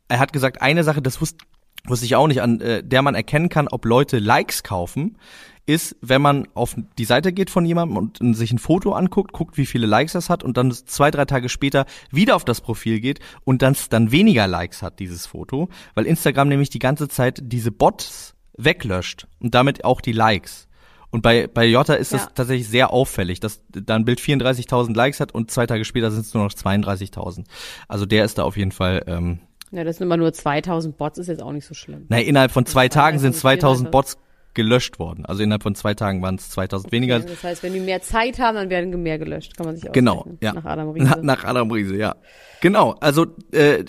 [0.08, 1.46] er hat gesagt, eine Sache, das wusste,
[1.86, 5.18] wusste ich auch nicht, an äh, der man erkennen kann, ob Leute Likes kaufen,
[5.66, 9.58] ist, wenn man auf die Seite geht von jemandem und sich ein Foto anguckt, guckt,
[9.58, 13.00] wie viele Likes das hat und dann zwei, drei Tage später wieder auf das Profil
[13.00, 17.40] geht und dann dann weniger Likes hat, dieses Foto, weil Instagram nämlich die ganze Zeit
[17.44, 20.68] diese Bots weglöscht und damit auch die Likes.
[21.14, 22.30] Und bei, bei Jota ist das Ja.
[22.34, 26.22] tatsächlich sehr auffällig, dass da ein Bild 34.000 Likes hat und zwei Tage später sind
[26.26, 27.46] es nur noch 32.000.
[27.90, 29.40] Also der ist da auf jeden Fall, ähm,
[29.72, 32.06] Ja, das sind immer nur 2000 Bots, ist jetzt auch nicht so schlimm.
[32.10, 33.92] naja, innerhalb von zwei Das Tagen sind viel 2000 weiter.
[33.92, 34.18] Bots
[34.54, 35.26] gelöscht worden.
[35.26, 37.18] Also innerhalb von zwei Tagen waren es 2000 weniger.
[37.18, 39.56] Okay, das heißt, wenn die mehr Zeit haben, dann werden mehr gelöscht.
[39.58, 40.38] Kann man sich Genau, ausrechnen.
[40.42, 40.54] ja.
[40.54, 41.06] Nach Adam Riese.
[41.10, 42.16] Na, nach Adam Riese, ja.
[42.62, 43.84] Genau, also äh,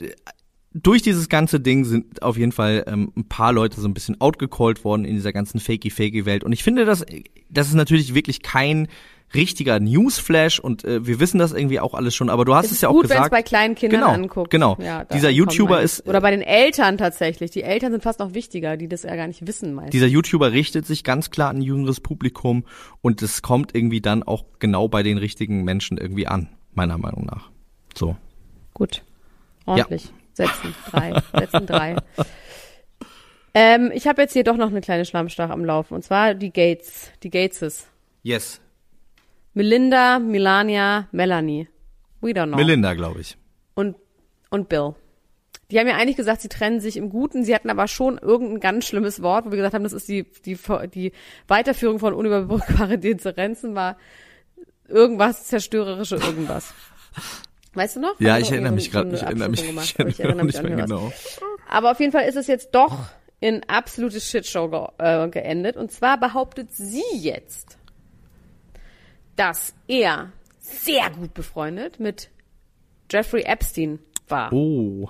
[0.74, 4.20] durch dieses ganze Ding sind auf jeden Fall ähm, ein paar Leute so ein bisschen
[4.20, 6.44] outgecallt worden in dieser ganzen fakey-fakey-Welt.
[6.44, 7.04] Und ich finde, das,
[7.50, 8.88] das ist natürlich wirklich kein
[9.34, 12.72] richtiger Newsflash und äh, wir wissen das irgendwie auch alles schon, aber du hast es
[12.72, 13.30] es, ja auch gut, wenn es gesagt.
[13.30, 14.50] bei kleinen Kindern genau, anguckt.
[14.50, 14.76] Genau.
[14.80, 17.50] Ja, dieser YouTuber ist Oder bei den Eltern tatsächlich.
[17.50, 19.92] Die Eltern sind fast noch wichtiger, die das ja gar nicht wissen meistens.
[19.92, 22.64] dieser YouTuber richtet sich ganz klar an ein jüngeres Publikum
[23.00, 27.26] und es kommt irgendwie dann auch genau bei den richtigen Menschen irgendwie an, meiner Meinung
[27.26, 27.50] nach.
[27.94, 28.16] So.
[28.74, 29.02] Gut.
[29.66, 30.10] Ordentlich.
[30.32, 30.74] Setzen.
[30.90, 31.22] Drei.
[31.38, 31.96] Setzen drei.
[33.54, 35.94] Ähm, ich habe jetzt hier doch noch eine kleine Schlammstach am Laufen.
[35.94, 37.10] Und zwar die Gates.
[37.22, 37.86] Die Gateses.
[38.22, 38.61] Yes.
[39.54, 41.68] Melinda, Melania, Melanie.
[42.20, 42.56] We don't know.
[42.56, 43.36] Melinda, glaube ich.
[43.74, 43.96] und,
[44.50, 44.94] und Bill.
[45.70, 47.44] Die haben ja eigentlich gesagt, sie trennen sich im Guten.
[47.44, 50.24] Sie hatten aber schon irgendein ganz schlimmes Wort, wo wir gesagt haben, das ist die,
[50.44, 50.58] die,
[50.94, 51.12] die
[51.48, 53.96] Weiterführung von unüberbrückbare Differenzen war
[54.86, 56.74] irgendwas zerstörerische irgendwas.
[57.72, 58.20] Weißt du noch?
[58.20, 60.58] Ja, ich erinnere so mich gerade eine nicht, erinnere mich, Abstufung ich aber erinnere mich
[60.58, 61.36] an mehr irgendwas.
[61.38, 61.50] genau.
[61.68, 62.98] Aber auf jeden Fall ist es jetzt doch
[63.40, 65.76] in absolute Shitshow ge äh, geendet.
[65.76, 67.78] Und zwar behauptet sie jetzt,
[69.36, 72.30] dass er sehr gut befreundet mit
[73.10, 74.52] Jeffrey Epstein war.
[74.52, 75.08] Oh.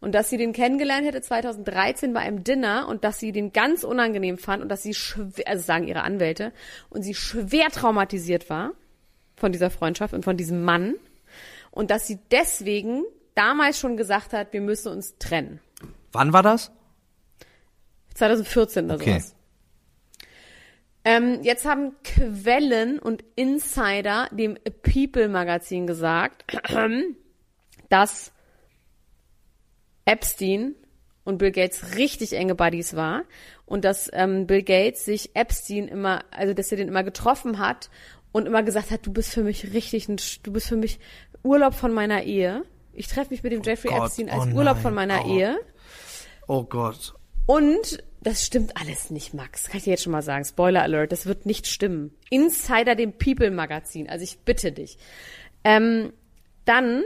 [0.00, 3.82] Und dass sie den kennengelernt hätte 2013 bei einem Dinner und dass sie den ganz
[3.82, 6.52] unangenehm fand und dass sie schwer, also sagen ihre Anwälte,
[6.88, 8.72] und sie schwer traumatisiert war
[9.36, 10.94] von dieser Freundschaft und von diesem Mann.
[11.70, 13.04] Und dass sie deswegen
[13.34, 15.60] damals schon gesagt hat, wir müssen uns trennen.
[16.12, 16.70] Wann war das?
[18.14, 19.10] 2014 oder Okay.
[19.20, 19.34] sowas.
[21.08, 26.44] Ähm, jetzt haben Quellen und Insider dem People Magazin gesagt,
[27.88, 28.30] dass
[30.04, 30.74] Epstein
[31.24, 33.24] und Bill Gates richtig enge Buddies war
[33.64, 37.88] und dass ähm, Bill Gates sich Epstein immer, also dass er den immer getroffen hat
[38.30, 41.00] und immer gesagt hat, du bist für mich richtig, ein, du bist für mich
[41.42, 42.64] Urlaub von meiner Ehe.
[42.92, 45.38] Ich treffe mich mit dem Jeffrey Gott, Epstein als oh Urlaub nein, von meiner oh.
[45.38, 45.58] Ehe.
[46.48, 47.14] Oh Gott.
[47.48, 49.68] Und das stimmt alles nicht, Max.
[49.68, 50.44] Kann ich dir jetzt schon mal sagen.
[50.44, 52.14] Spoiler Alert, das wird nicht stimmen.
[52.28, 54.06] Insider dem People Magazin.
[54.06, 54.98] Also ich bitte dich.
[55.64, 56.12] Ähm,
[56.66, 57.04] dann,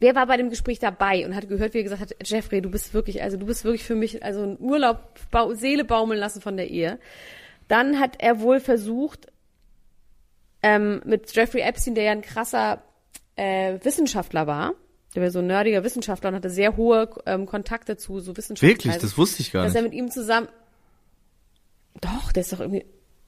[0.00, 2.72] wer war bei dem Gespräch dabei und hat gehört, wie er gesagt hat, Jeffrey, du
[2.72, 5.20] bist wirklich, also du bist wirklich für mich, also ein Urlaub,
[5.52, 6.98] Seele baumeln lassen von der Ehe.
[7.68, 9.28] Dann hat er wohl versucht,
[10.64, 12.82] ähm, mit Jeffrey Epstein, der ja ein krasser
[13.36, 14.74] äh, Wissenschaftler war,
[15.14, 18.70] der war so ein nerdiger Wissenschaftler und hatte sehr hohe ähm, Kontakte zu so Wissenschaftlern.
[18.70, 18.96] Wirklich?
[18.98, 19.92] Das wusste ich gar Dass er nicht.
[19.92, 20.48] mit ihm zusammen.
[22.00, 22.84] Doch, der ist doch irgendwie.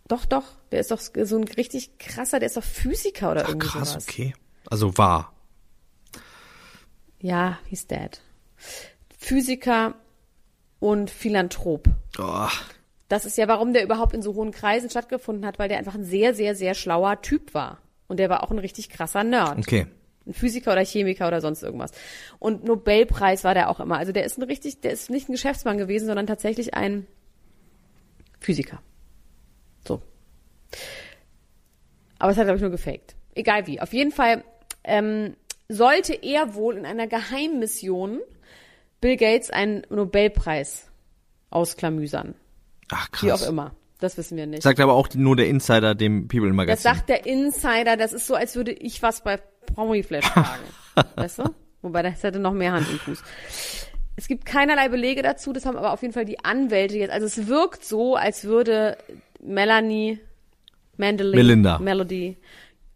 [0.09, 0.45] Doch, doch.
[0.72, 3.91] Der ist doch so ein richtig krasser, der ist doch Physiker oder Ach, irgendwie krass,
[3.91, 4.09] sowas.
[4.09, 4.34] okay.
[4.68, 5.32] Also war.
[7.20, 8.20] Ja, he's dead.
[9.18, 9.95] Physiker
[10.80, 11.89] und Philanthrop.
[12.18, 12.49] Oh.
[13.09, 15.95] Das ist ja, warum der überhaupt in so hohen Kreisen stattgefunden hat, weil der einfach
[15.95, 17.78] ein sehr, sehr, sehr schlauer Typ war.
[18.09, 19.59] Und der war auch ein richtig krasser Nerd.
[19.59, 19.87] Okay.
[20.27, 21.93] Ein Physiker oder Chemiker oder sonst irgendwas.
[22.39, 23.99] Und Nobelpreis war der auch immer.
[23.99, 27.07] Also der ist ein richtig, der ist nicht ein Geschäftsmann gewesen, sondern tatsächlich ein
[28.41, 28.81] Physiker.
[29.87, 30.03] So.
[32.18, 33.14] Aber es hat, glaube ich, nur gefaked.
[33.35, 33.81] Egal wie.
[33.81, 34.43] Auf jeden Fall
[34.85, 35.37] ähm,
[35.68, 38.20] sollte er wohl in einer Geheimmission
[39.01, 40.91] Bill Gates einen Nobelpreis
[41.51, 42.35] ausklamüsern.
[42.91, 43.22] Ach, krass.
[43.22, 43.74] Wie auch immer.
[43.99, 44.62] Das wissen wir nicht.
[44.62, 46.83] Sagt aber auch nur der Insider dem People Das Magazin.
[46.83, 50.62] sagt der Insider, das ist so, als würde ich was bei Promiflash sagen.
[51.16, 51.54] weißt du?
[51.82, 53.22] Wobei das hätte noch mehr Hand im Fuß.
[54.16, 57.12] Es gibt keinerlei Belege dazu, das haben aber auf jeden Fall die Anwälte jetzt.
[57.12, 58.96] Also es wirkt so, als würde
[59.42, 60.18] Melanie,
[60.96, 61.78] Mandely, Melinda.
[61.78, 62.38] Melody,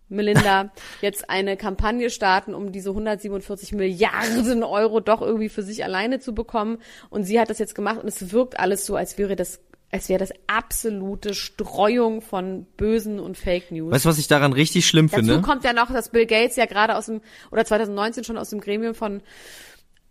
[0.09, 6.21] Melinda jetzt eine Kampagne starten, um diese 147 Milliarden Euro doch irgendwie für sich alleine
[6.21, 6.79] zu bekommen.
[7.11, 9.61] Und sie hat das jetzt gemacht und es wirkt alles so, als wäre das,
[9.93, 13.93] als wäre das absolute Streuung von bösen und Fake News.
[13.93, 15.43] Weißt du, was ich daran richtig schlimm Dazu finde?
[15.43, 17.21] kommt ja noch, dass Bill Gates ja gerade aus dem,
[17.51, 19.21] oder 2019 schon aus dem Gremium von,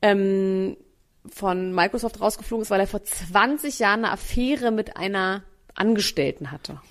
[0.02, 0.76] ähm,
[1.30, 5.44] von Microsoft rausgeflogen ist, weil er vor 20 Jahren eine Affäre mit einer
[5.76, 6.82] Angestellten hatte.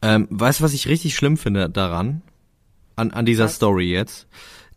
[0.00, 2.22] Ähm, weißt du, was ich richtig schlimm finde daran?
[2.94, 3.56] An, an dieser Was?
[3.56, 4.26] Story jetzt?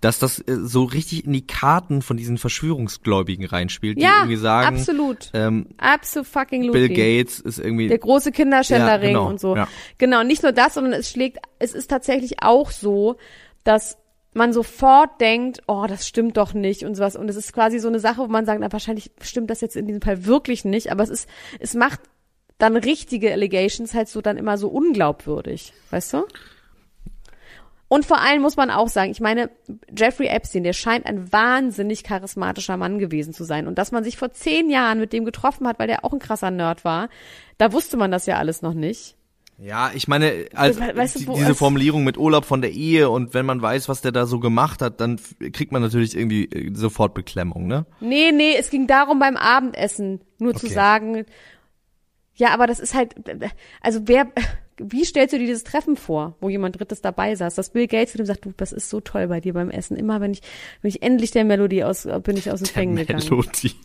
[0.02, 4.38] Dass das äh, so richtig in die Karten von diesen Verschwörungsgläubigen reinspielt, die Ja, irgendwie
[4.38, 5.30] sagen, absolut.
[5.34, 9.56] ähm, Absolut fucking Bill Gates ist irgendwie Der große Kinderschänderring Ja, genau, und so.
[9.56, 9.68] ja.
[9.98, 13.18] Genau, nicht nur das, sondern es schlägt, es ist tatsächlich auch so,
[13.64, 13.98] dass
[14.34, 17.16] man sofort denkt, oh, das stimmt doch nicht und sowas.
[17.16, 19.76] Und es ist quasi so eine Sache, wo man sagt, na, wahrscheinlich stimmt das jetzt
[19.76, 21.30] in diesem Fall wirklich nicht, aber es ist,
[21.60, 22.00] es macht
[22.58, 26.26] dann richtige Allegations halt so dann immer so unglaubwürdig, weißt du?
[27.90, 29.50] Und vor allem muss man auch sagen, ich meine,
[29.98, 33.68] Jeffrey Epstein, der scheint ein wahnsinnig charismatischer Mann gewesen zu sein.
[33.68, 36.20] Und dass man sich vor zehn Jahren mit dem getroffen hat, weil der auch ein
[36.20, 37.10] krasser Nerd war,
[37.58, 39.16] da wusste man das ja alles noch nicht.
[39.58, 43.10] Ja, ich meine, als, We- weißt du, diese es- Formulierung mit Urlaub von der Ehe
[43.10, 45.20] und wenn man weiß, was der da so gemacht hat, dann
[45.52, 47.86] kriegt man natürlich irgendwie äh, sofort Beklemmung, ne?
[48.00, 50.76] Nee, nee, es ging darum beim Abendessen nur zu Okay.
[50.76, 51.26] sagen,
[52.36, 53.16] ja, aber das ist halt,
[53.82, 54.28] also wer,
[54.82, 58.14] wie stellst du dir dieses Treffen vor, wo jemand Drittes dabei saß, dass Bill Gates
[58.14, 59.98] mit ihm sagt, du, das ist so toll bei dir beim Essen.
[59.98, 60.42] Immer wenn ich,
[60.82, 63.24] wenn ich endlich der Melodie aus, bin ich aus dem Fängen gegangen.
[63.24, 63.76] Melodie.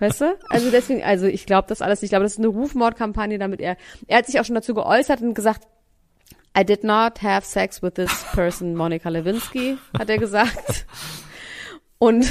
[0.00, 0.36] Weißt du?
[0.48, 3.76] Also deswegen, also ich glaube das alles, ich glaube, das ist eine Rufmordkampagne, damit er,
[4.06, 5.66] er hat sich auch schon dazu geäußert und gesagt,
[6.56, 10.86] I did not have sex with this person, Monica Lewinsky, hat er gesagt.
[11.98, 12.26] Und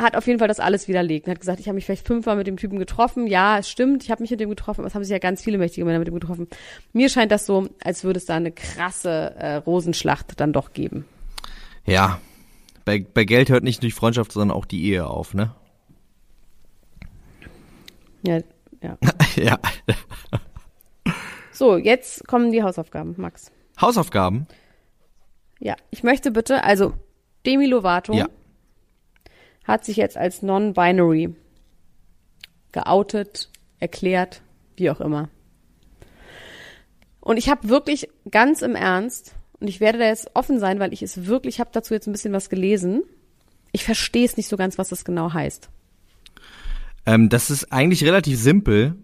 [0.00, 2.36] hat auf jeden Fall das alles widerlegt und hat gesagt, ich habe mich vielleicht fünfmal
[2.36, 3.26] mit dem Typen getroffen.
[3.26, 5.58] Ja, es stimmt, ich habe mich mit dem getroffen, es haben sich ja ganz viele
[5.58, 6.48] mächtige Männer mit dem getroffen.
[6.92, 11.04] Mir scheint das so, als würde es da eine krasse äh, Rosenschlacht dann doch geben.
[11.84, 12.20] Ja,
[12.84, 15.54] bei, bei Geld hört nicht nur die Freundschaft, sondern auch die Ehe auf, ne?
[18.26, 18.40] Ja,
[18.82, 18.98] ja.
[19.36, 19.58] ja.
[21.52, 23.52] So, jetzt kommen die Hausaufgaben, Max.
[23.80, 24.46] Hausaufgaben?
[25.58, 26.94] Ja, ich möchte bitte, also
[27.46, 28.28] Demi Lovato Ja.
[29.64, 31.34] Hat sich jetzt als non-binary
[32.72, 34.42] geoutet, erklärt,
[34.76, 35.28] wie auch immer.
[37.20, 40.92] Und ich habe wirklich ganz im Ernst, und ich werde da jetzt offen sein, weil
[40.92, 43.02] ich es wirklich, ich habe dazu jetzt ein bisschen was gelesen.
[43.70, 45.68] Ich verstehe es nicht so ganz, was das genau heißt.
[47.06, 48.96] Ähm, das ist eigentlich relativ simpel.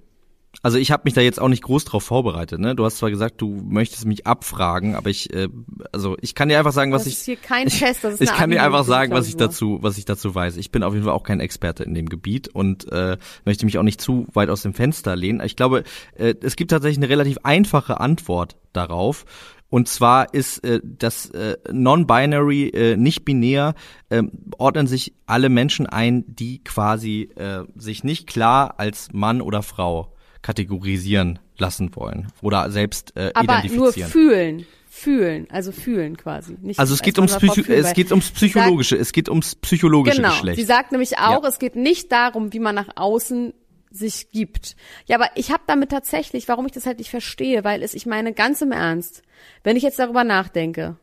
[0.63, 2.59] Also ich habe mich da jetzt auch nicht groß drauf vorbereitet.
[2.59, 2.75] Ne?
[2.75, 5.49] Du hast zwar gesagt, du möchtest mich abfragen, aber ich, äh,
[5.93, 8.23] also ich kann dir einfach sagen, was Das ich ist hier kein Test, das ist
[8.23, 10.57] ich eine kann dir einfach sagen, was ich dazu, was ich dazu weiß.
[10.57, 13.79] Ich bin auf jeden Fall auch kein Experte in dem Gebiet und äh, möchte mich
[13.79, 15.41] auch nicht zu weit aus dem Fenster lehnen.
[15.45, 15.85] Ich glaube,
[16.17, 19.27] äh, es gibt tatsächlich eine relativ einfache Antwort darauf.
[19.71, 23.75] Und zwar ist äh, das äh, non-binary, äh, nicht binär,
[24.09, 24.23] äh,
[24.57, 30.15] ordnen sich alle Menschen ein, die quasi äh, sich nicht klar als Mann oder Frau
[30.43, 34.11] kategorisieren lassen wollen oder selbst äh, Aber nur identifizieren.
[34.11, 34.67] fühlen.
[34.91, 36.57] Fühlen, also fühlen quasi.
[36.61, 39.29] Nicht Also es geht ums, Psycho fühlen, es geht ums sie sagt- psychologische, es geht
[39.29, 40.31] ums psychologische Genau.
[40.31, 40.59] Geschlecht.
[40.59, 41.49] Sie sagt nämlich auch, Ja.
[41.49, 43.53] es geht nicht darum, wie man nach außen
[43.91, 44.77] sich gibt.
[45.07, 48.07] Ja, aber ich habe damit tatsächlich, warum ich das halt nicht verstehe, weil es, ich
[48.07, 49.23] meine ganz im Ernst,
[49.63, 50.97] wenn ich jetzt darüber nachdenke,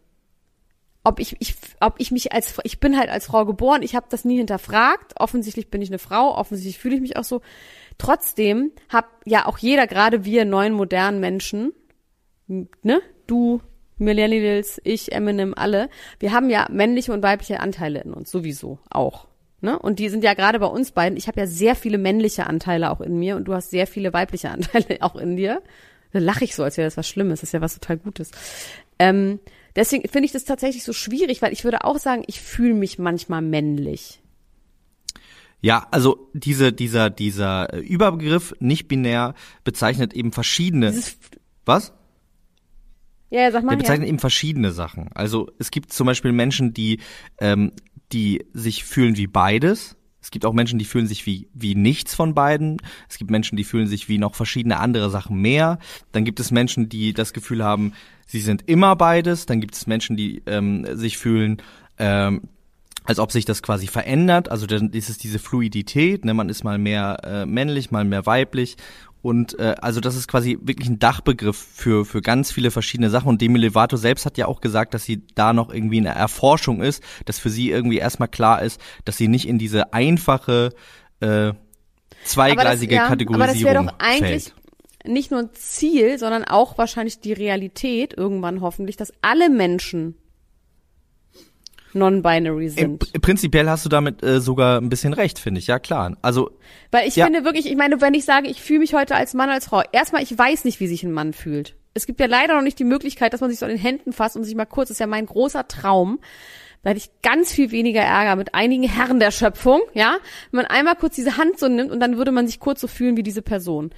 [1.05, 4.07] ob ich, ich ob ich mich als ich bin halt als Frau geboren, ich habe
[4.09, 5.13] das nie hinterfragt.
[5.19, 7.41] Offensichtlich bin ich eine Frau, offensichtlich fühle ich mich auch so.
[7.97, 11.73] Trotzdem hat ja auch jeder, gerade wir neuen modernen Menschen,
[12.47, 13.61] ne, du,
[13.97, 15.89] Millennials, ich, Eminem, alle,
[16.19, 19.27] wir haben ja männliche und weibliche Anteile in uns, sowieso auch.
[19.61, 19.79] Ne?
[19.79, 22.91] Und die sind ja gerade bei uns beiden, ich habe ja sehr viele männliche Anteile
[22.91, 25.61] auch in mir und du hast sehr viele weibliche Anteile auch in dir.
[26.11, 28.31] Da lache ich so, als wäre das was Schlimmes, das ist ja was total Gutes.
[28.99, 29.39] Ähm,
[29.75, 32.99] deswegen finde ich das tatsächlich so schwierig, weil ich würde auch sagen, ich fühle mich
[32.99, 34.21] manchmal männlich.
[35.61, 40.91] Ja, also diese, dieser, dieser äh, Überbegriff nicht binär bezeichnet eben verschiedene.
[40.91, 41.17] Dieses,
[41.65, 41.93] was?
[43.31, 43.71] ja, ja, sag mal.
[43.71, 43.81] Der Ja.
[43.83, 45.09] bezeichnet eben verschiedene Sachen.
[45.13, 46.99] Also es gibt zum Beispiel Menschen, die,
[47.39, 47.71] ähm,
[48.11, 49.97] die sich fühlen wie beides.
[50.25, 52.81] Es gibt auch Menschen, die fühlen sich wie, wie nichts von beiden.
[53.07, 55.77] Es gibt Menschen, die fühlen sich wie noch verschiedene andere Sachen mehr.
[56.13, 57.93] Dann gibt es Menschen, die das Gefühl haben,
[58.25, 59.45] sie sind immer beides.
[59.45, 61.61] Dann gibt es Menschen, die ähm, sich fühlen,
[61.99, 62.41] ähm,
[63.03, 64.49] als ob sich das quasi verändert.
[64.49, 66.33] Also dann ist es diese Fluidität, ne?
[66.33, 68.77] man ist mal mehr äh, männlich, mal mehr weiblich.
[69.25, 73.27] Und äh, also das ist quasi wirklich ein Dachbegriff für, für ganz viele verschiedene Sachen.
[73.27, 76.13] Und Demi Lovato selbst hat ja auch gesagt, dass sie da noch irgendwie in der
[76.13, 80.75] Erforschung ist, dass für sie irgendwie erstmal klar ist, dass sie nicht in diese einfache
[81.21, 81.53] äh,
[82.23, 85.07] zweigleisige aber das, ja, Aber das wäre doch eigentlich fällt.
[85.07, 90.17] nicht nur ein Ziel, sondern auch wahrscheinlich die Realität irgendwann hoffentlich, dass alle Menschen
[91.95, 92.69] non-binary Im,
[92.99, 93.21] sind.
[93.21, 95.67] prinzipiell hast du damit äh, sogar ein bisschen recht, finde ich.
[95.67, 96.15] Ja, klar.
[96.21, 96.51] Also
[96.91, 97.25] Weil ich Ja.
[97.25, 99.81] finde wirklich, ich meine, wenn ich sage, ich fühle mich heute als Mann, als Frau,
[99.91, 101.75] erstmal, ich weiß nicht, wie sich ein Mann fühlt.
[101.93, 104.11] Es gibt ja leider noch nicht die Möglichkeit, dass man sich so in den Händen
[104.13, 106.19] fasst und sich mal kurz, das ist ja mein großer Traum,
[106.83, 110.17] da hätte ich ganz viel weniger Ärger mit einigen Herren der Schöpfung, ja,
[110.51, 112.87] wenn man einmal kurz diese Hand so nimmt und dann würde man sich kurz so
[112.87, 113.91] fühlen wie diese Person.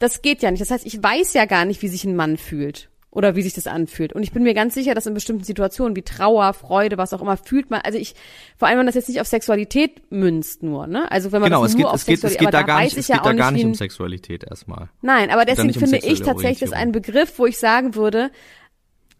[0.00, 0.60] Das geht ja nicht.
[0.60, 3.54] Das heißt, ich weiß ja gar nicht, wie sich ein Mann fühlt oder wie sich
[3.54, 4.12] das anfühlt.
[4.12, 7.22] Und ich bin mir ganz sicher, dass in bestimmten Situationen wie Trauer, Freude, was auch
[7.22, 8.14] immer, fühlt man, also ich,
[8.58, 11.10] vor allem, wenn man das jetzt nicht auf Sexualität münzt nur, ne?
[11.10, 12.62] Also wenn man genau, das es nur geht, auf es geht, es Sexualität, geht da
[12.62, 14.90] gar nicht, ich es geht da gar nicht, um ein- Sexualität erstmal.
[15.00, 16.92] Nein, aber deswegen um finde ich tatsächlich das ein Orientierung.
[16.92, 18.30] Begriff, wo ich sagen würde,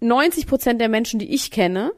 [0.00, 1.92] 90 Prozent der Menschen, die ich kenne,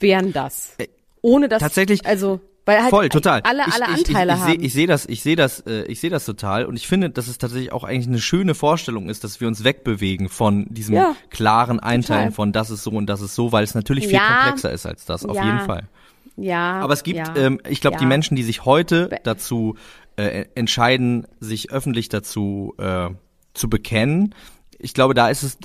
[0.00, 0.76] wären das.
[1.22, 3.40] Ohne dass, Äh, tatsächlich- also, weil halt Voll, total.
[3.44, 4.52] alle, ich, alle ich, Anteile ich, ich, haben.
[4.52, 7.08] Ich, ich sehe das, ich sehe das, äh, ich sehe das total und ich finde,
[7.08, 10.96] dass es tatsächlich auch eigentlich eine schöne Vorstellung ist, dass wir uns wegbewegen von diesem
[10.96, 12.32] Ja, klaren Einteilen total.
[12.32, 14.84] von das ist so und das ist so, weil es natürlich viel Ja, komplexer ist
[14.84, 15.88] als das, auf ja, jeden Fall.
[16.36, 16.78] ja.
[16.80, 18.04] Aber es gibt, ähm, ich glaube, die.
[18.04, 19.76] Menschen, die sich heute dazu
[20.16, 23.08] äh, entscheiden, sich öffentlich dazu äh,
[23.54, 24.34] zu bekennen,
[24.78, 25.58] ich glaube, da ist es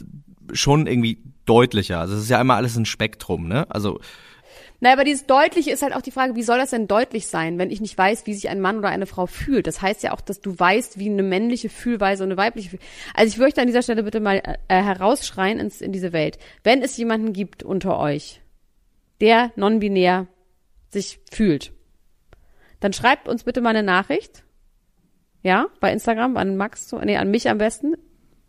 [0.54, 2.00] schon irgendwie deutlicher.
[2.00, 3.70] Also es ist ja immer alles ein Spektrum, ne?
[3.70, 4.00] Also
[4.84, 7.58] Na, aber dieses Deutliche ist halt auch die Frage, wie soll das denn deutlich sein,
[7.58, 9.66] wenn ich nicht weiß, wie sich ein Mann oder eine Frau fühlt?
[9.66, 12.80] Das heißt ja auch, dass du weißt, wie eine männliche Fühlweise und eine weibliche Fühl
[13.14, 16.38] Also ich möchte an dieser Stelle bitte mal äh, herausschreien ins, in diese Welt.
[16.66, 18.42] Wenn es jemanden gibt unter euch,
[19.22, 20.28] der non-binär
[20.90, 21.72] sich fühlt,
[22.82, 24.44] dann schreibt uns bitte mal eine Nachricht.
[25.44, 27.96] Ja, bei Instagram, an Max, nee, an mich am besten.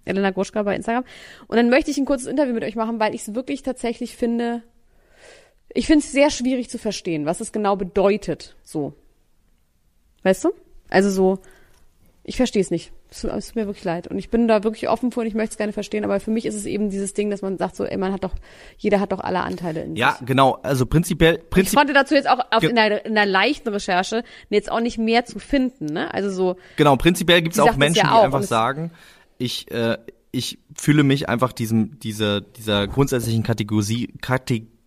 [0.05, 1.05] Elena Gruschka bei Instagram.
[1.47, 4.17] Und dann möchte ich ein kurzes Interview mit euch machen, weil ich es wirklich tatsächlich
[4.17, 4.65] finde,
[5.75, 8.95] ich finde es sehr schwierig zu verstehen, was es genau bedeutet, so.
[10.23, 10.53] Weißt du?
[10.89, 11.39] Also so,
[12.23, 12.93] ich verstehe es nicht.
[13.11, 14.09] Es tut mir wirklich leid.
[14.09, 16.05] Und ich bin da wirklich offen für und ich möchte es gerne verstehen.
[16.05, 18.25] Aber für mich ist es eben dieses Ding, dass man sagt so, ey, man hat
[18.25, 18.35] doch,
[18.79, 20.27] jeder hat doch alle Anteile in Ja, sich.
[20.27, 20.59] genau.
[20.63, 24.25] Also prinzipiell, Ich prinzip, konnte dazu jetzt auch auf, in, der, in der leichten Recherche
[24.51, 25.85] jetzt auch nicht mehr zu finden.
[25.87, 26.13] Ne?
[26.13, 28.91] Also so, genau, prinzipiell gibt es auch Menschen, ja die auch einfach und es- sagen,
[29.39, 29.99] ich, äh,
[30.33, 34.13] ich fühle mich einfach diesem, dieser, dieser grundsätzlichen Kategorie,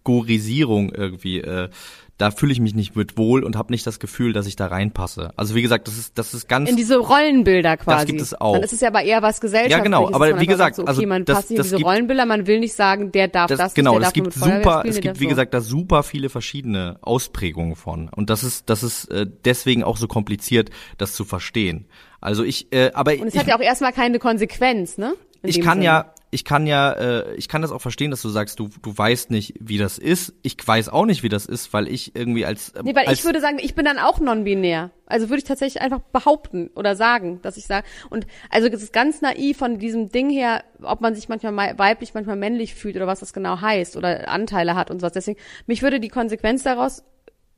[0.08, 1.70] Kategorisierung irgendwie, äh,
[2.18, 4.66] da fühle ich mich nicht mit wohl und habe nicht das Gefühl, dass ich da
[4.68, 5.34] reinpasse.
[5.36, 8.08] Also wie gesagt, das ist, das ist ganz in diese Rollenbilder quasi.
[8.08, 8.54] gibt es auch.
[8.54, 9.78] Dann ist es ja aber eher was gesellschaftliches.
[9.78, 11.76] Ja, genau, aber wie gesagt, sagt, so, also okay, man das- passt in das diese
[11.78, 14.34] gibt- Rollenbilder, man will nicht sagen, der darf das, das, genau, nicht, der es gibt
[14.34, 18.82] super, es gibt wie gesagt da super viele verschiedene Ausprägungen von und das ist das
[18.82, 21.86] ist äh, deswegen auch so kompliziert, das zu verstehen.
[22.20, 25.14] Also ich, äh, aber Und es ich, hat ja auch erstmal keine Konsequenz, ne?
[25.44, 25.86] In ich kann Sinne.
[25.86, 28.98] ja, ich kann ja, äh, ich kann das auch verstehen, dass du sagst, du du
[28.98, 30.34] weißt nicht, wie das ist.
[30.42, 33.26] Ich weiß auch nicht, wie das ist, weil ich irgendwie als Nee, weil als, ich
[33.26, 34.92] würde sagen, ich bin dann auch non-binär.
[35.06, 37.88] Also würde ich tatsächlich einfach behaupten oder sagen, dass ich sage.
[38.10, 42.14] Und also es ist ganz naiv von diesem Ding her, ob man sich manchmal weiblich,
[42.14, 45.14] manchmal männlich fühlt oder was das genau heißt oder Anteile hat und sowas.
[45.14, 47.04] Deswegen, mich würde die Konsequenz daraus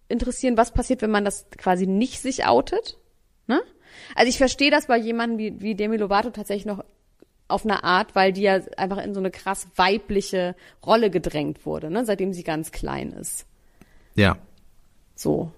[0.09, 2.99] interessieren, was passiert, wenn man das quasi nicht sich outet.
[3.47, 3.61] Ne?
[4.15, 6.83] Also ich verstehe das bei jemandem wie, wie Demi Lovato tatsächlich noch
[7.49, 11.89] auf eine Art, weil die ja einfach in so eine krass weibliche Rolle gedrängt wurde,
[11.89, 12.05] ne?
[12.05, 13.45] seitdem sie ganz klein ist.
[14.15, 14.37] ja.
[15.15, 15.51] So.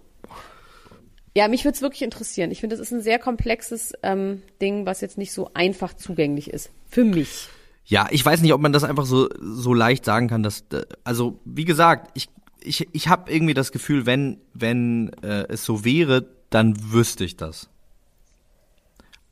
[1.35, 2.51] Ja, mich würde es wirklich interessieren.
[2.51, 6.49] Ich finde, das ist ein sehr komplexes ähm, Ding, was jetzt nicht so einfach zugänglich
[6.49, 6.71] ist.
[6.89, 7.47] Für mich.
[7.85, 10.83] Ja, ich weiß nicht, ob man das einfach so so leicht sagen kann, dass äh,
[11.05, 12.27] also wie gesagt, ich
[12.61, 17.37] ich ich habe irgendwie das Gefühl, wenn wenn äh, es so wäre, dann wüsste ich
[17.37, 17.69] das.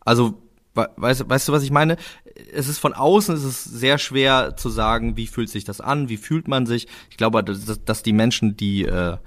[0.02, 0.42] Also
[0.76, 1.98] we- weißt, weißt du, was ich meine?
[2.54, 6.10] Es ist von außen es ist sehr schwer zu sagen, wie fühlt sich das an,
[6.10, 6.88] wie fühlt man sich.
[7.10, 9.18] Ich glaube, dass, dass die Menschen, die äh,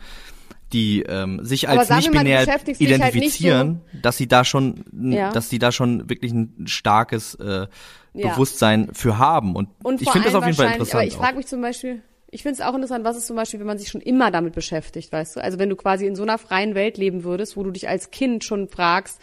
[0.73, 4.45] die ähm, sich als mal, du nicht-binär beschäftigst dich halt nicht identifizieren, dass sie da
[4.45, 5.31] schon, Ja.
[5.31, 7.67] dass die da schon wirklich ein starkes äh,
[8.15, 8.33] Ja.
[8.33, 9.55] Bewusstsein für haben.
[9.55, 10.95] Und, Und ich finde das auf jeden Fall interessant.
[10.95, 13.61] Aber ich frage mich zum Beispiel, ich finde es auch interessant, was ist zum Beispiel,
[13.61, 15.41] wenn man sich schon immer damit beschäftigt, weißt du?
[15.43, 18.11] Also wenn du quasi in so einer freien Welt leben würdest, wo du dich als
[18.11, 19.21] Kind schon fragst,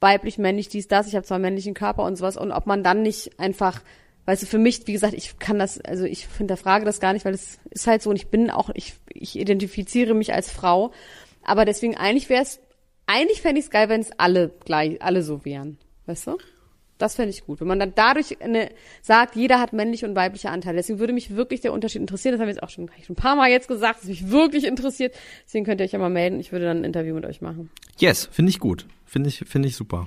[0.00, 3.02] weiblich, männlich, dies, das, ich habe zwar männlichen Körper und sowas, und ob man dann
[3.02, 3.82] nicht einfach,
[4.26, 7.24] weißt du, für mich, wie gesagt, ich kann das, also ich hinterfrage das gar nicht,
[7.24, 8.10] weil es ist halt so.
[8.10, 10.92] Und ich bin auch, ich, ich identifiziere mich als Frau,
[11.42, 12.60] aber deswegen eigentlich wäre es,
[13.06, 16.38] eigentlich fände ich es geil, wenn es alle gleich, alle so wären, weißt du?
[16.98, 17.60] Das fände ich gut.
[17.60, 18.70] Wenn man dann dadurch eine,
[19.02, 20.76] sagt, jeder hat männliche und weibliche Anteile.
[20.76, 22.32] Deswegen würde mich wirklich der Unterschied interessieren.
[22.32, 24.30] Das haben wir jetzt auch schon, ich schon ein paar Mal jetzt gesagt, dass mich
[24.30, 25.14] wirklich interessiert.
[25.46, 26.40] Deswegen könnt ihr euch ja mal melden.
[26.40, 27.70] Ich würde dann ein Interview mit euch machen.
[27.98, 28.86] yes, finde ich gut.
[29.06, 30.06] Finde ich, finde ich super.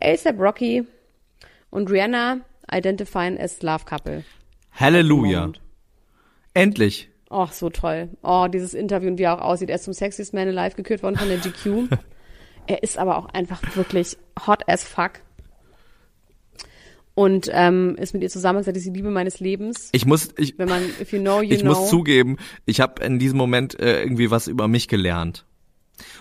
[0.00, 0.86] ASAP Rocky
[1.70, 2.40] und Rihanna
[2.72, 4.24] identifying as Love Couple.
[4.72, 5.52] Halleluja.
[6.54, 7.08] Endlich.
[7.30, 8.08] Oh, so toll.
[8.22, 9.70] Oh, dieses Interview und wie er auch aussieht.
[9.70, 11.88] Er ist zum Sexiest Man Alive gekürt worden von der GQ.
[12.70, 14.16] er ist aber auch einfach wirklich
[14.46, 15.12] hot as fuck.
[17.14, 19.88] Und ähm, ist mit ihr zusammen, gesagt, ist die Liebe meines Lebens.
[19.92, 21.74] Ich muss, ich, Wenn man, if you know, you ich know.
[21.74, 25.44] muss zugeben, ich habe in diesem Moment äh, irgendwie was über mich gelernt.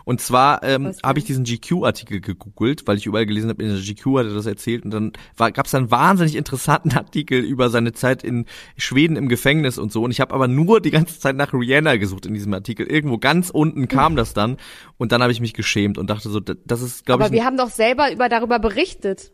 [0.05, 3.79] Und zwar ähm, habe ich diesen GQ-Artikel gegoogelt, weil ich überall gelesen habe, in der
[3.79, 7.93] GQ hat er das erzählt und dann gab es einen wahnsinnig interessanten Artikel über seine
[7.93, 8.45] Zeit in
[8.77, 10.03] Schweden im Gefängnis und so.
[10.03, 12.85] Und ich habe aber nur die ganze Zeit nach Rihanna gesucht in diesem Artikel.
[12.85, 14.57] Irgendwo ganz unten kam das dann
[14.97, 17.45] und dann habe ich mich geschämt und dachte so, das ist, glaube ich, Aber wir
[17.45, 19.31] haben doch selber über, darüber berichtet.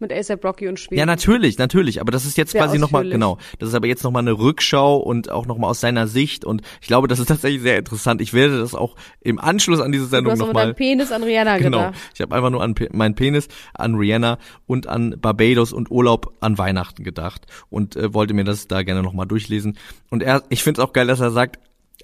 [0.00, 0.98] Mit ASAP Rocky und Schweden.
[1.00, 2.00] Ja, natürlich, natürlich.
[2.00, 3.38] Aber das ist jetzt Sehr quasi nochmal, genau.
[3.58, 6.44] Das ist aber jetzt nochmal eine Rückschau und auch nochmal aus seiner Sicht.
[6.44, 8.20] Und ich glaube, das ist tatsächlich sehr interessant.
[8.20, 10.66] Ich werde das auch im Anschluss an diese du Sendung hast doch mit nochmal.
[10.68, 11.78] deinem Penis an Rihanna Genau.
[11.78, 11.94] gedacht.
[12.14, 16.32] Ich habe einfach nur an Pe meinen Penis, an Rihanna und an Barbados und Urlaub
[16.40, 19.78] an Weihnachten gedacht und äh, wollte mir das da gerne nochmal durchlesen.
[20.10, 21.58] Und er, ich finde es auch geil, dass er sagt,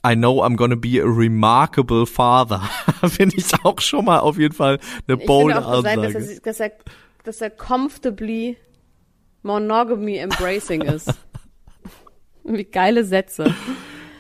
[0.05, 2.63] I know I'm gonna be a remarkable father.
[3.09, 6.41] finde ich auch schon mal auf jeden Fall eine bold finde auch, dass er, Aussage.
[6.43, 6.73] dass er,
[7.25, 8.57] dass er, comfortably
[9.43, 11.13] monogamy embracing ist.
[12.45, 13.55] Wie geile Sätze.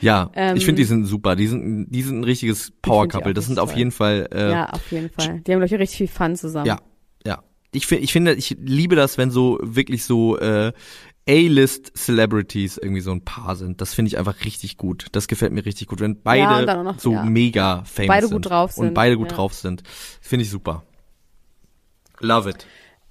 [0.00, 1.36] Ja, Ähm, ich finde, die sind super.
[1.36, 3.32] Die sind, die sind ein richtiges Power Couple.
[3.32, 3.78] Das sind richtig auf toll.
[3.78, 4.28] jeden Fall.
[4.32, 5.40] Äh, ja, auf jeden Fall.
[5.40, 6.66] Die haben, glaube ich, richtig viel Fun zusammen.
[6.66, 6.78] ja,
[7.26, 7.42] ja.
[7.72, 10.72] Ich, ich finde, ich liebe das, wenn so wirklich so äh,
[11.28, 13.80] A-List Celebrities irgendwie so ein Paar sind.
[13.80, 15.06] Das finde ich einfach richtig gut.
[15.12, 17.24] Das gefällt mir richtig gut, wenn Ja, beide und auch noch, so ja.
[17.24, 19.36] mega famous Beide sind gut drauf und sind, beide gut ja.
[19.36, 19.82] drauf sind.
[20.20, 20.84] Finde ich super.
[22.20, 22.66] Love it.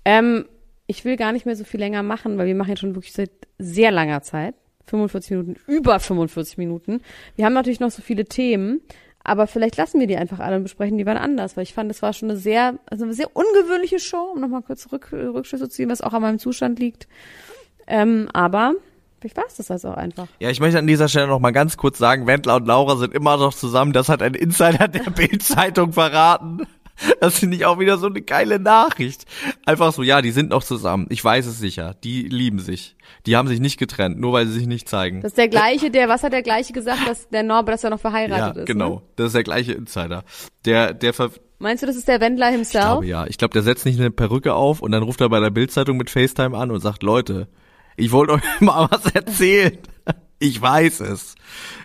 [0.05, 0.45] Ähm,
[0.87, 3.13] ich will gar nicht mehr so viel länger machen, weil wir machen jetzt schon wirklich
[3.13, 4.55] seit sehr langer Zeit.
[4.87, 7.01] 45 Minuten, über 45 Minuten.
[7.35, 8.81] Wir haben natürlich noch so viele Themen,
[9.23, 11.89] aber vielleicht lassen wir die einfach alle und besprechen die wann anders, weil ich fand,
[11.89, 15.69] das war schon eine sehr, also eine sehr ungewöhnliche Show, um nochmal kurz Rück, Rückschlüsse
[15.69, 17.07] zu ziehen, was auch an meinem Zustand liegt.
[17.87, 18.73] Ähm, aber
[19.23, 20.27] Vielleicht war es das also auch einfach.
[20.41, 23.13] Ja, ich möchte an dieser Stelle noch mal ganz kurz sagen, Wendler und Laura sind
[23.13, 23.93] immer noch zusammen.
[23.93, 26.67] Das hat ein Insider der Bild-Zeitung verraten.
[27.19, 29.25] Das finde ich auch wieder so eine geile Nachricht.
[29.65, 31.07] Einfach so, ja, die sind noch zusammen.
[31.09, 31.95] Ich weiß es sicher.
[32.03, 32.95] Die lieben sich.
[33.25, 35.21] Die haben sich nicht getrennt, nur weil sie sich nicht zeigen.
[35.21, 37.89] Das ist der gleiche, der, was hat der gleiche gesagt, dass der Norbert, dass er
[37.89, 38.67] noch verheiratet ja, ist?
[38.67, 38.95] genau.
[38.95, 39.01] Ne?
[39.15, 40.23] Das ist der gleiche Insider.
[40.65, 42.83] Der, der ver Meinst du, das ist der Wendler ich himself?
[42.83, 43.25] glaube ja.
[43.27, 45.97] Ich glaube, der setzt nicht eine Perücke auf und dann ruft er bei der Bildzeitung
[45.97, 47.47] mit FaceTime an und sagt, Leute,
[47.95, 49.77] ich wollte euch mal was erzählen.
[50.39, 51.35] Ich weiß es.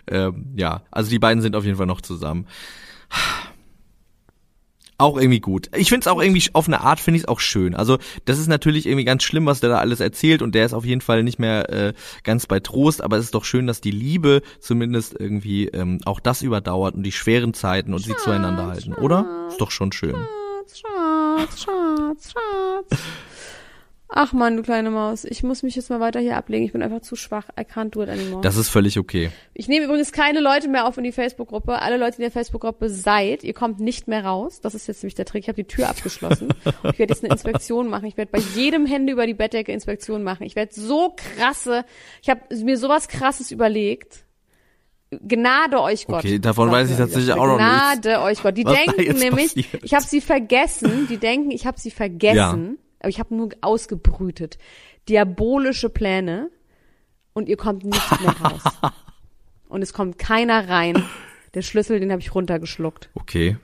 [0.07, 2.45] Ähm, ja, also die beiden sind auf jeden Fall noch zusammen.
[4.99, 5.69] Auch irgendwie gut.
[5.73, 7.73] Ich finde es auch irgendwie, auf eine Art finde ich es auch schön.
[7.73, 10.73] Also das ist natürlich irgendwie ganz schlimm, was der da alles erzählt und der ist
[10.73, 11.93] auf jeden Fall nicht mehr äh,
[12.23, 16.19] ganz bei Trost, aber es ist doch schön, dass die Liebe zumindest irgendwie ähm, auch
[16.19, 19.47] das überdauert und die schweren Zeiten und sie zueinander halten, oder?
[19.47, 20.15] Ist doch schon schön.
[20.67, 23.01] Schatz, Schatz, Schatz.
[24.11, 26.65] Ach man, du kleine Maus, ich muss mich jetzt mal weiter hier ablegen.
[26.65, 27.49] Ich bin einfach zu schwach.
[27.59, 28.41] I can't do it anymore.
[28.41, 29.29] Das ist völlig okay.
[29.53, 31.79] Ich nehme übrigens keine Leute mehr auf in die Facebook-Gruppe.
[31.79, 34.61] Alle Leute, die in der Facebook-Gruppe seid, ihr kommt nicht mehr raus.
[34.61, 35.43] Das ist jetzt nämlich der Trick.
[35.43, 36.49] Ich habe die Tür abgeschlossen.
[36.91, 38.05] Ich werde jetzt eine Inspektion machen.
[38.05, 40.43] Ich werde bei jedem Hände über die Bettdecke Inspektion machen.
[40.43, 41.85] Ich werde so krasse,
[42.21, 44.25] ich habe mir sowas krasses überlegt.
[45.11, 46.19] Gnade euch Gott.
[46.23, 48.01] Okay, davon weiß ich tatsächlich auch noch nichts.
[48.01, 48.57] Gnade euch Gott.
[48.57, 49.83] Die Was denken nämlich, passiert.
[49.83, 51.07] ich habe sie vergessen.
[51.09, 52.77] Die denken, ich habe sie vergessen.
[52.99, 54.57] Aber ich habe nur ausgebrütet.
[55.07, 56.51] Diabolische Pläne.
[57.33, 58.63] Und ihr kommt nicht mehr raus.
[59.69, 61.03] Und es kommt keiner rein.
[61.53, 63.09] Der Schlüssel, den habe ich runtergeschluckt.
[63.13, 63.57] Okay.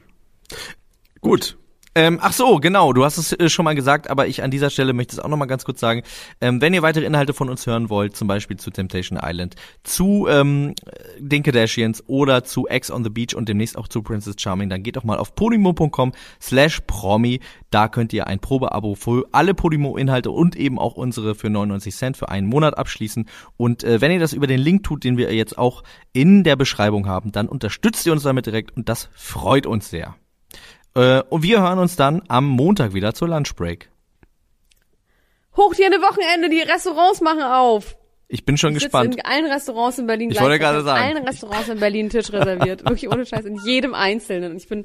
[1.20, 1.58] Gut.
[1.98, 4.70] Ähm, ach so, genau, du hast es äh, schon mal gesagt, aber ich an dieser
[4.70, 6.04] Stelle möchte es auch noch mal ganz kurz sagen.
[6.42, 10.28] Ähm, wenn ihr weitere Inhalte von uns hören wollt, zum Beispiel zu Temptation Island, zu
[10.30, 10.76] ähm,
[11.20, 14.84] den Kardashians oder zu Ex on the Beach und demnächst auch zu Princess Charming, dann
[14.84, 17.40] geht doch mal auf podimo.com slash promi.
[17.72, 22.18] Da könnt ihr ein Probeabo für alle Podimo-Inhalte und eben auch unsere für 99 Cent
[22.18, 23.30] für einen Monat abschließen.
[23.56, 25.82] Und äh, wenn ihr das über den Link tut, den wir jetzt auch
[26.12, 30.16] in der Beschreibung haben, dann unterstützt ihr uns damit direkt und das freut uns sehr.
[30.96, 33.90] Äh, und wir hören uns dann am Montag wieder zur Lunchbreak.
[35.58, 37.96] Hoch die Ende Wochenende, die Restaurants machen auf.
[38.28, 39.16] Ich bin schon Ich gespannt.
[39.16, 41.12] in allen Restaurants in Berlin Ich wollte gerade sagen.
[41.12, 42.84] In allen Restaurants in Berlin Tisch reserviert.
[42.90, 43.46] Wirklich ohne Scheiß.
[43.46, 44.52] In jedem Einzelnen.
[44.52, 44.84] Und ich bin,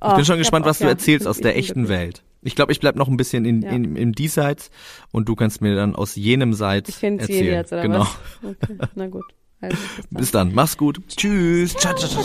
[0.00, 1.66] oh, Ich bin schon hab gespannt, auch- was du ja, erzählst ich aus der ich
[1.68, 1.88] echten.
[1.88, 2.22] Welt.
[2.42, 3.70] Ich glaube, ich bleib noch ein bisschen in, Ja.
[3.70, 4.70] in, im Diesseits
[5.12, 7.54] und du kannst mir dann aus jenem Seits Ich erzählen.
[7.54, 8.00] jetzt, oder genau.
[8.00, 8.16] was?
[8.42, 9.24] Okay, na gut.
[9.60, 10.18] Also, bis dann.
[10.20, 10.54] Bis dann.
[10.54, 11.00] Mach's gut.
[11.08, 11.74] Tschüss.
[11.74, 12.24] Ciao, ciao, ciao.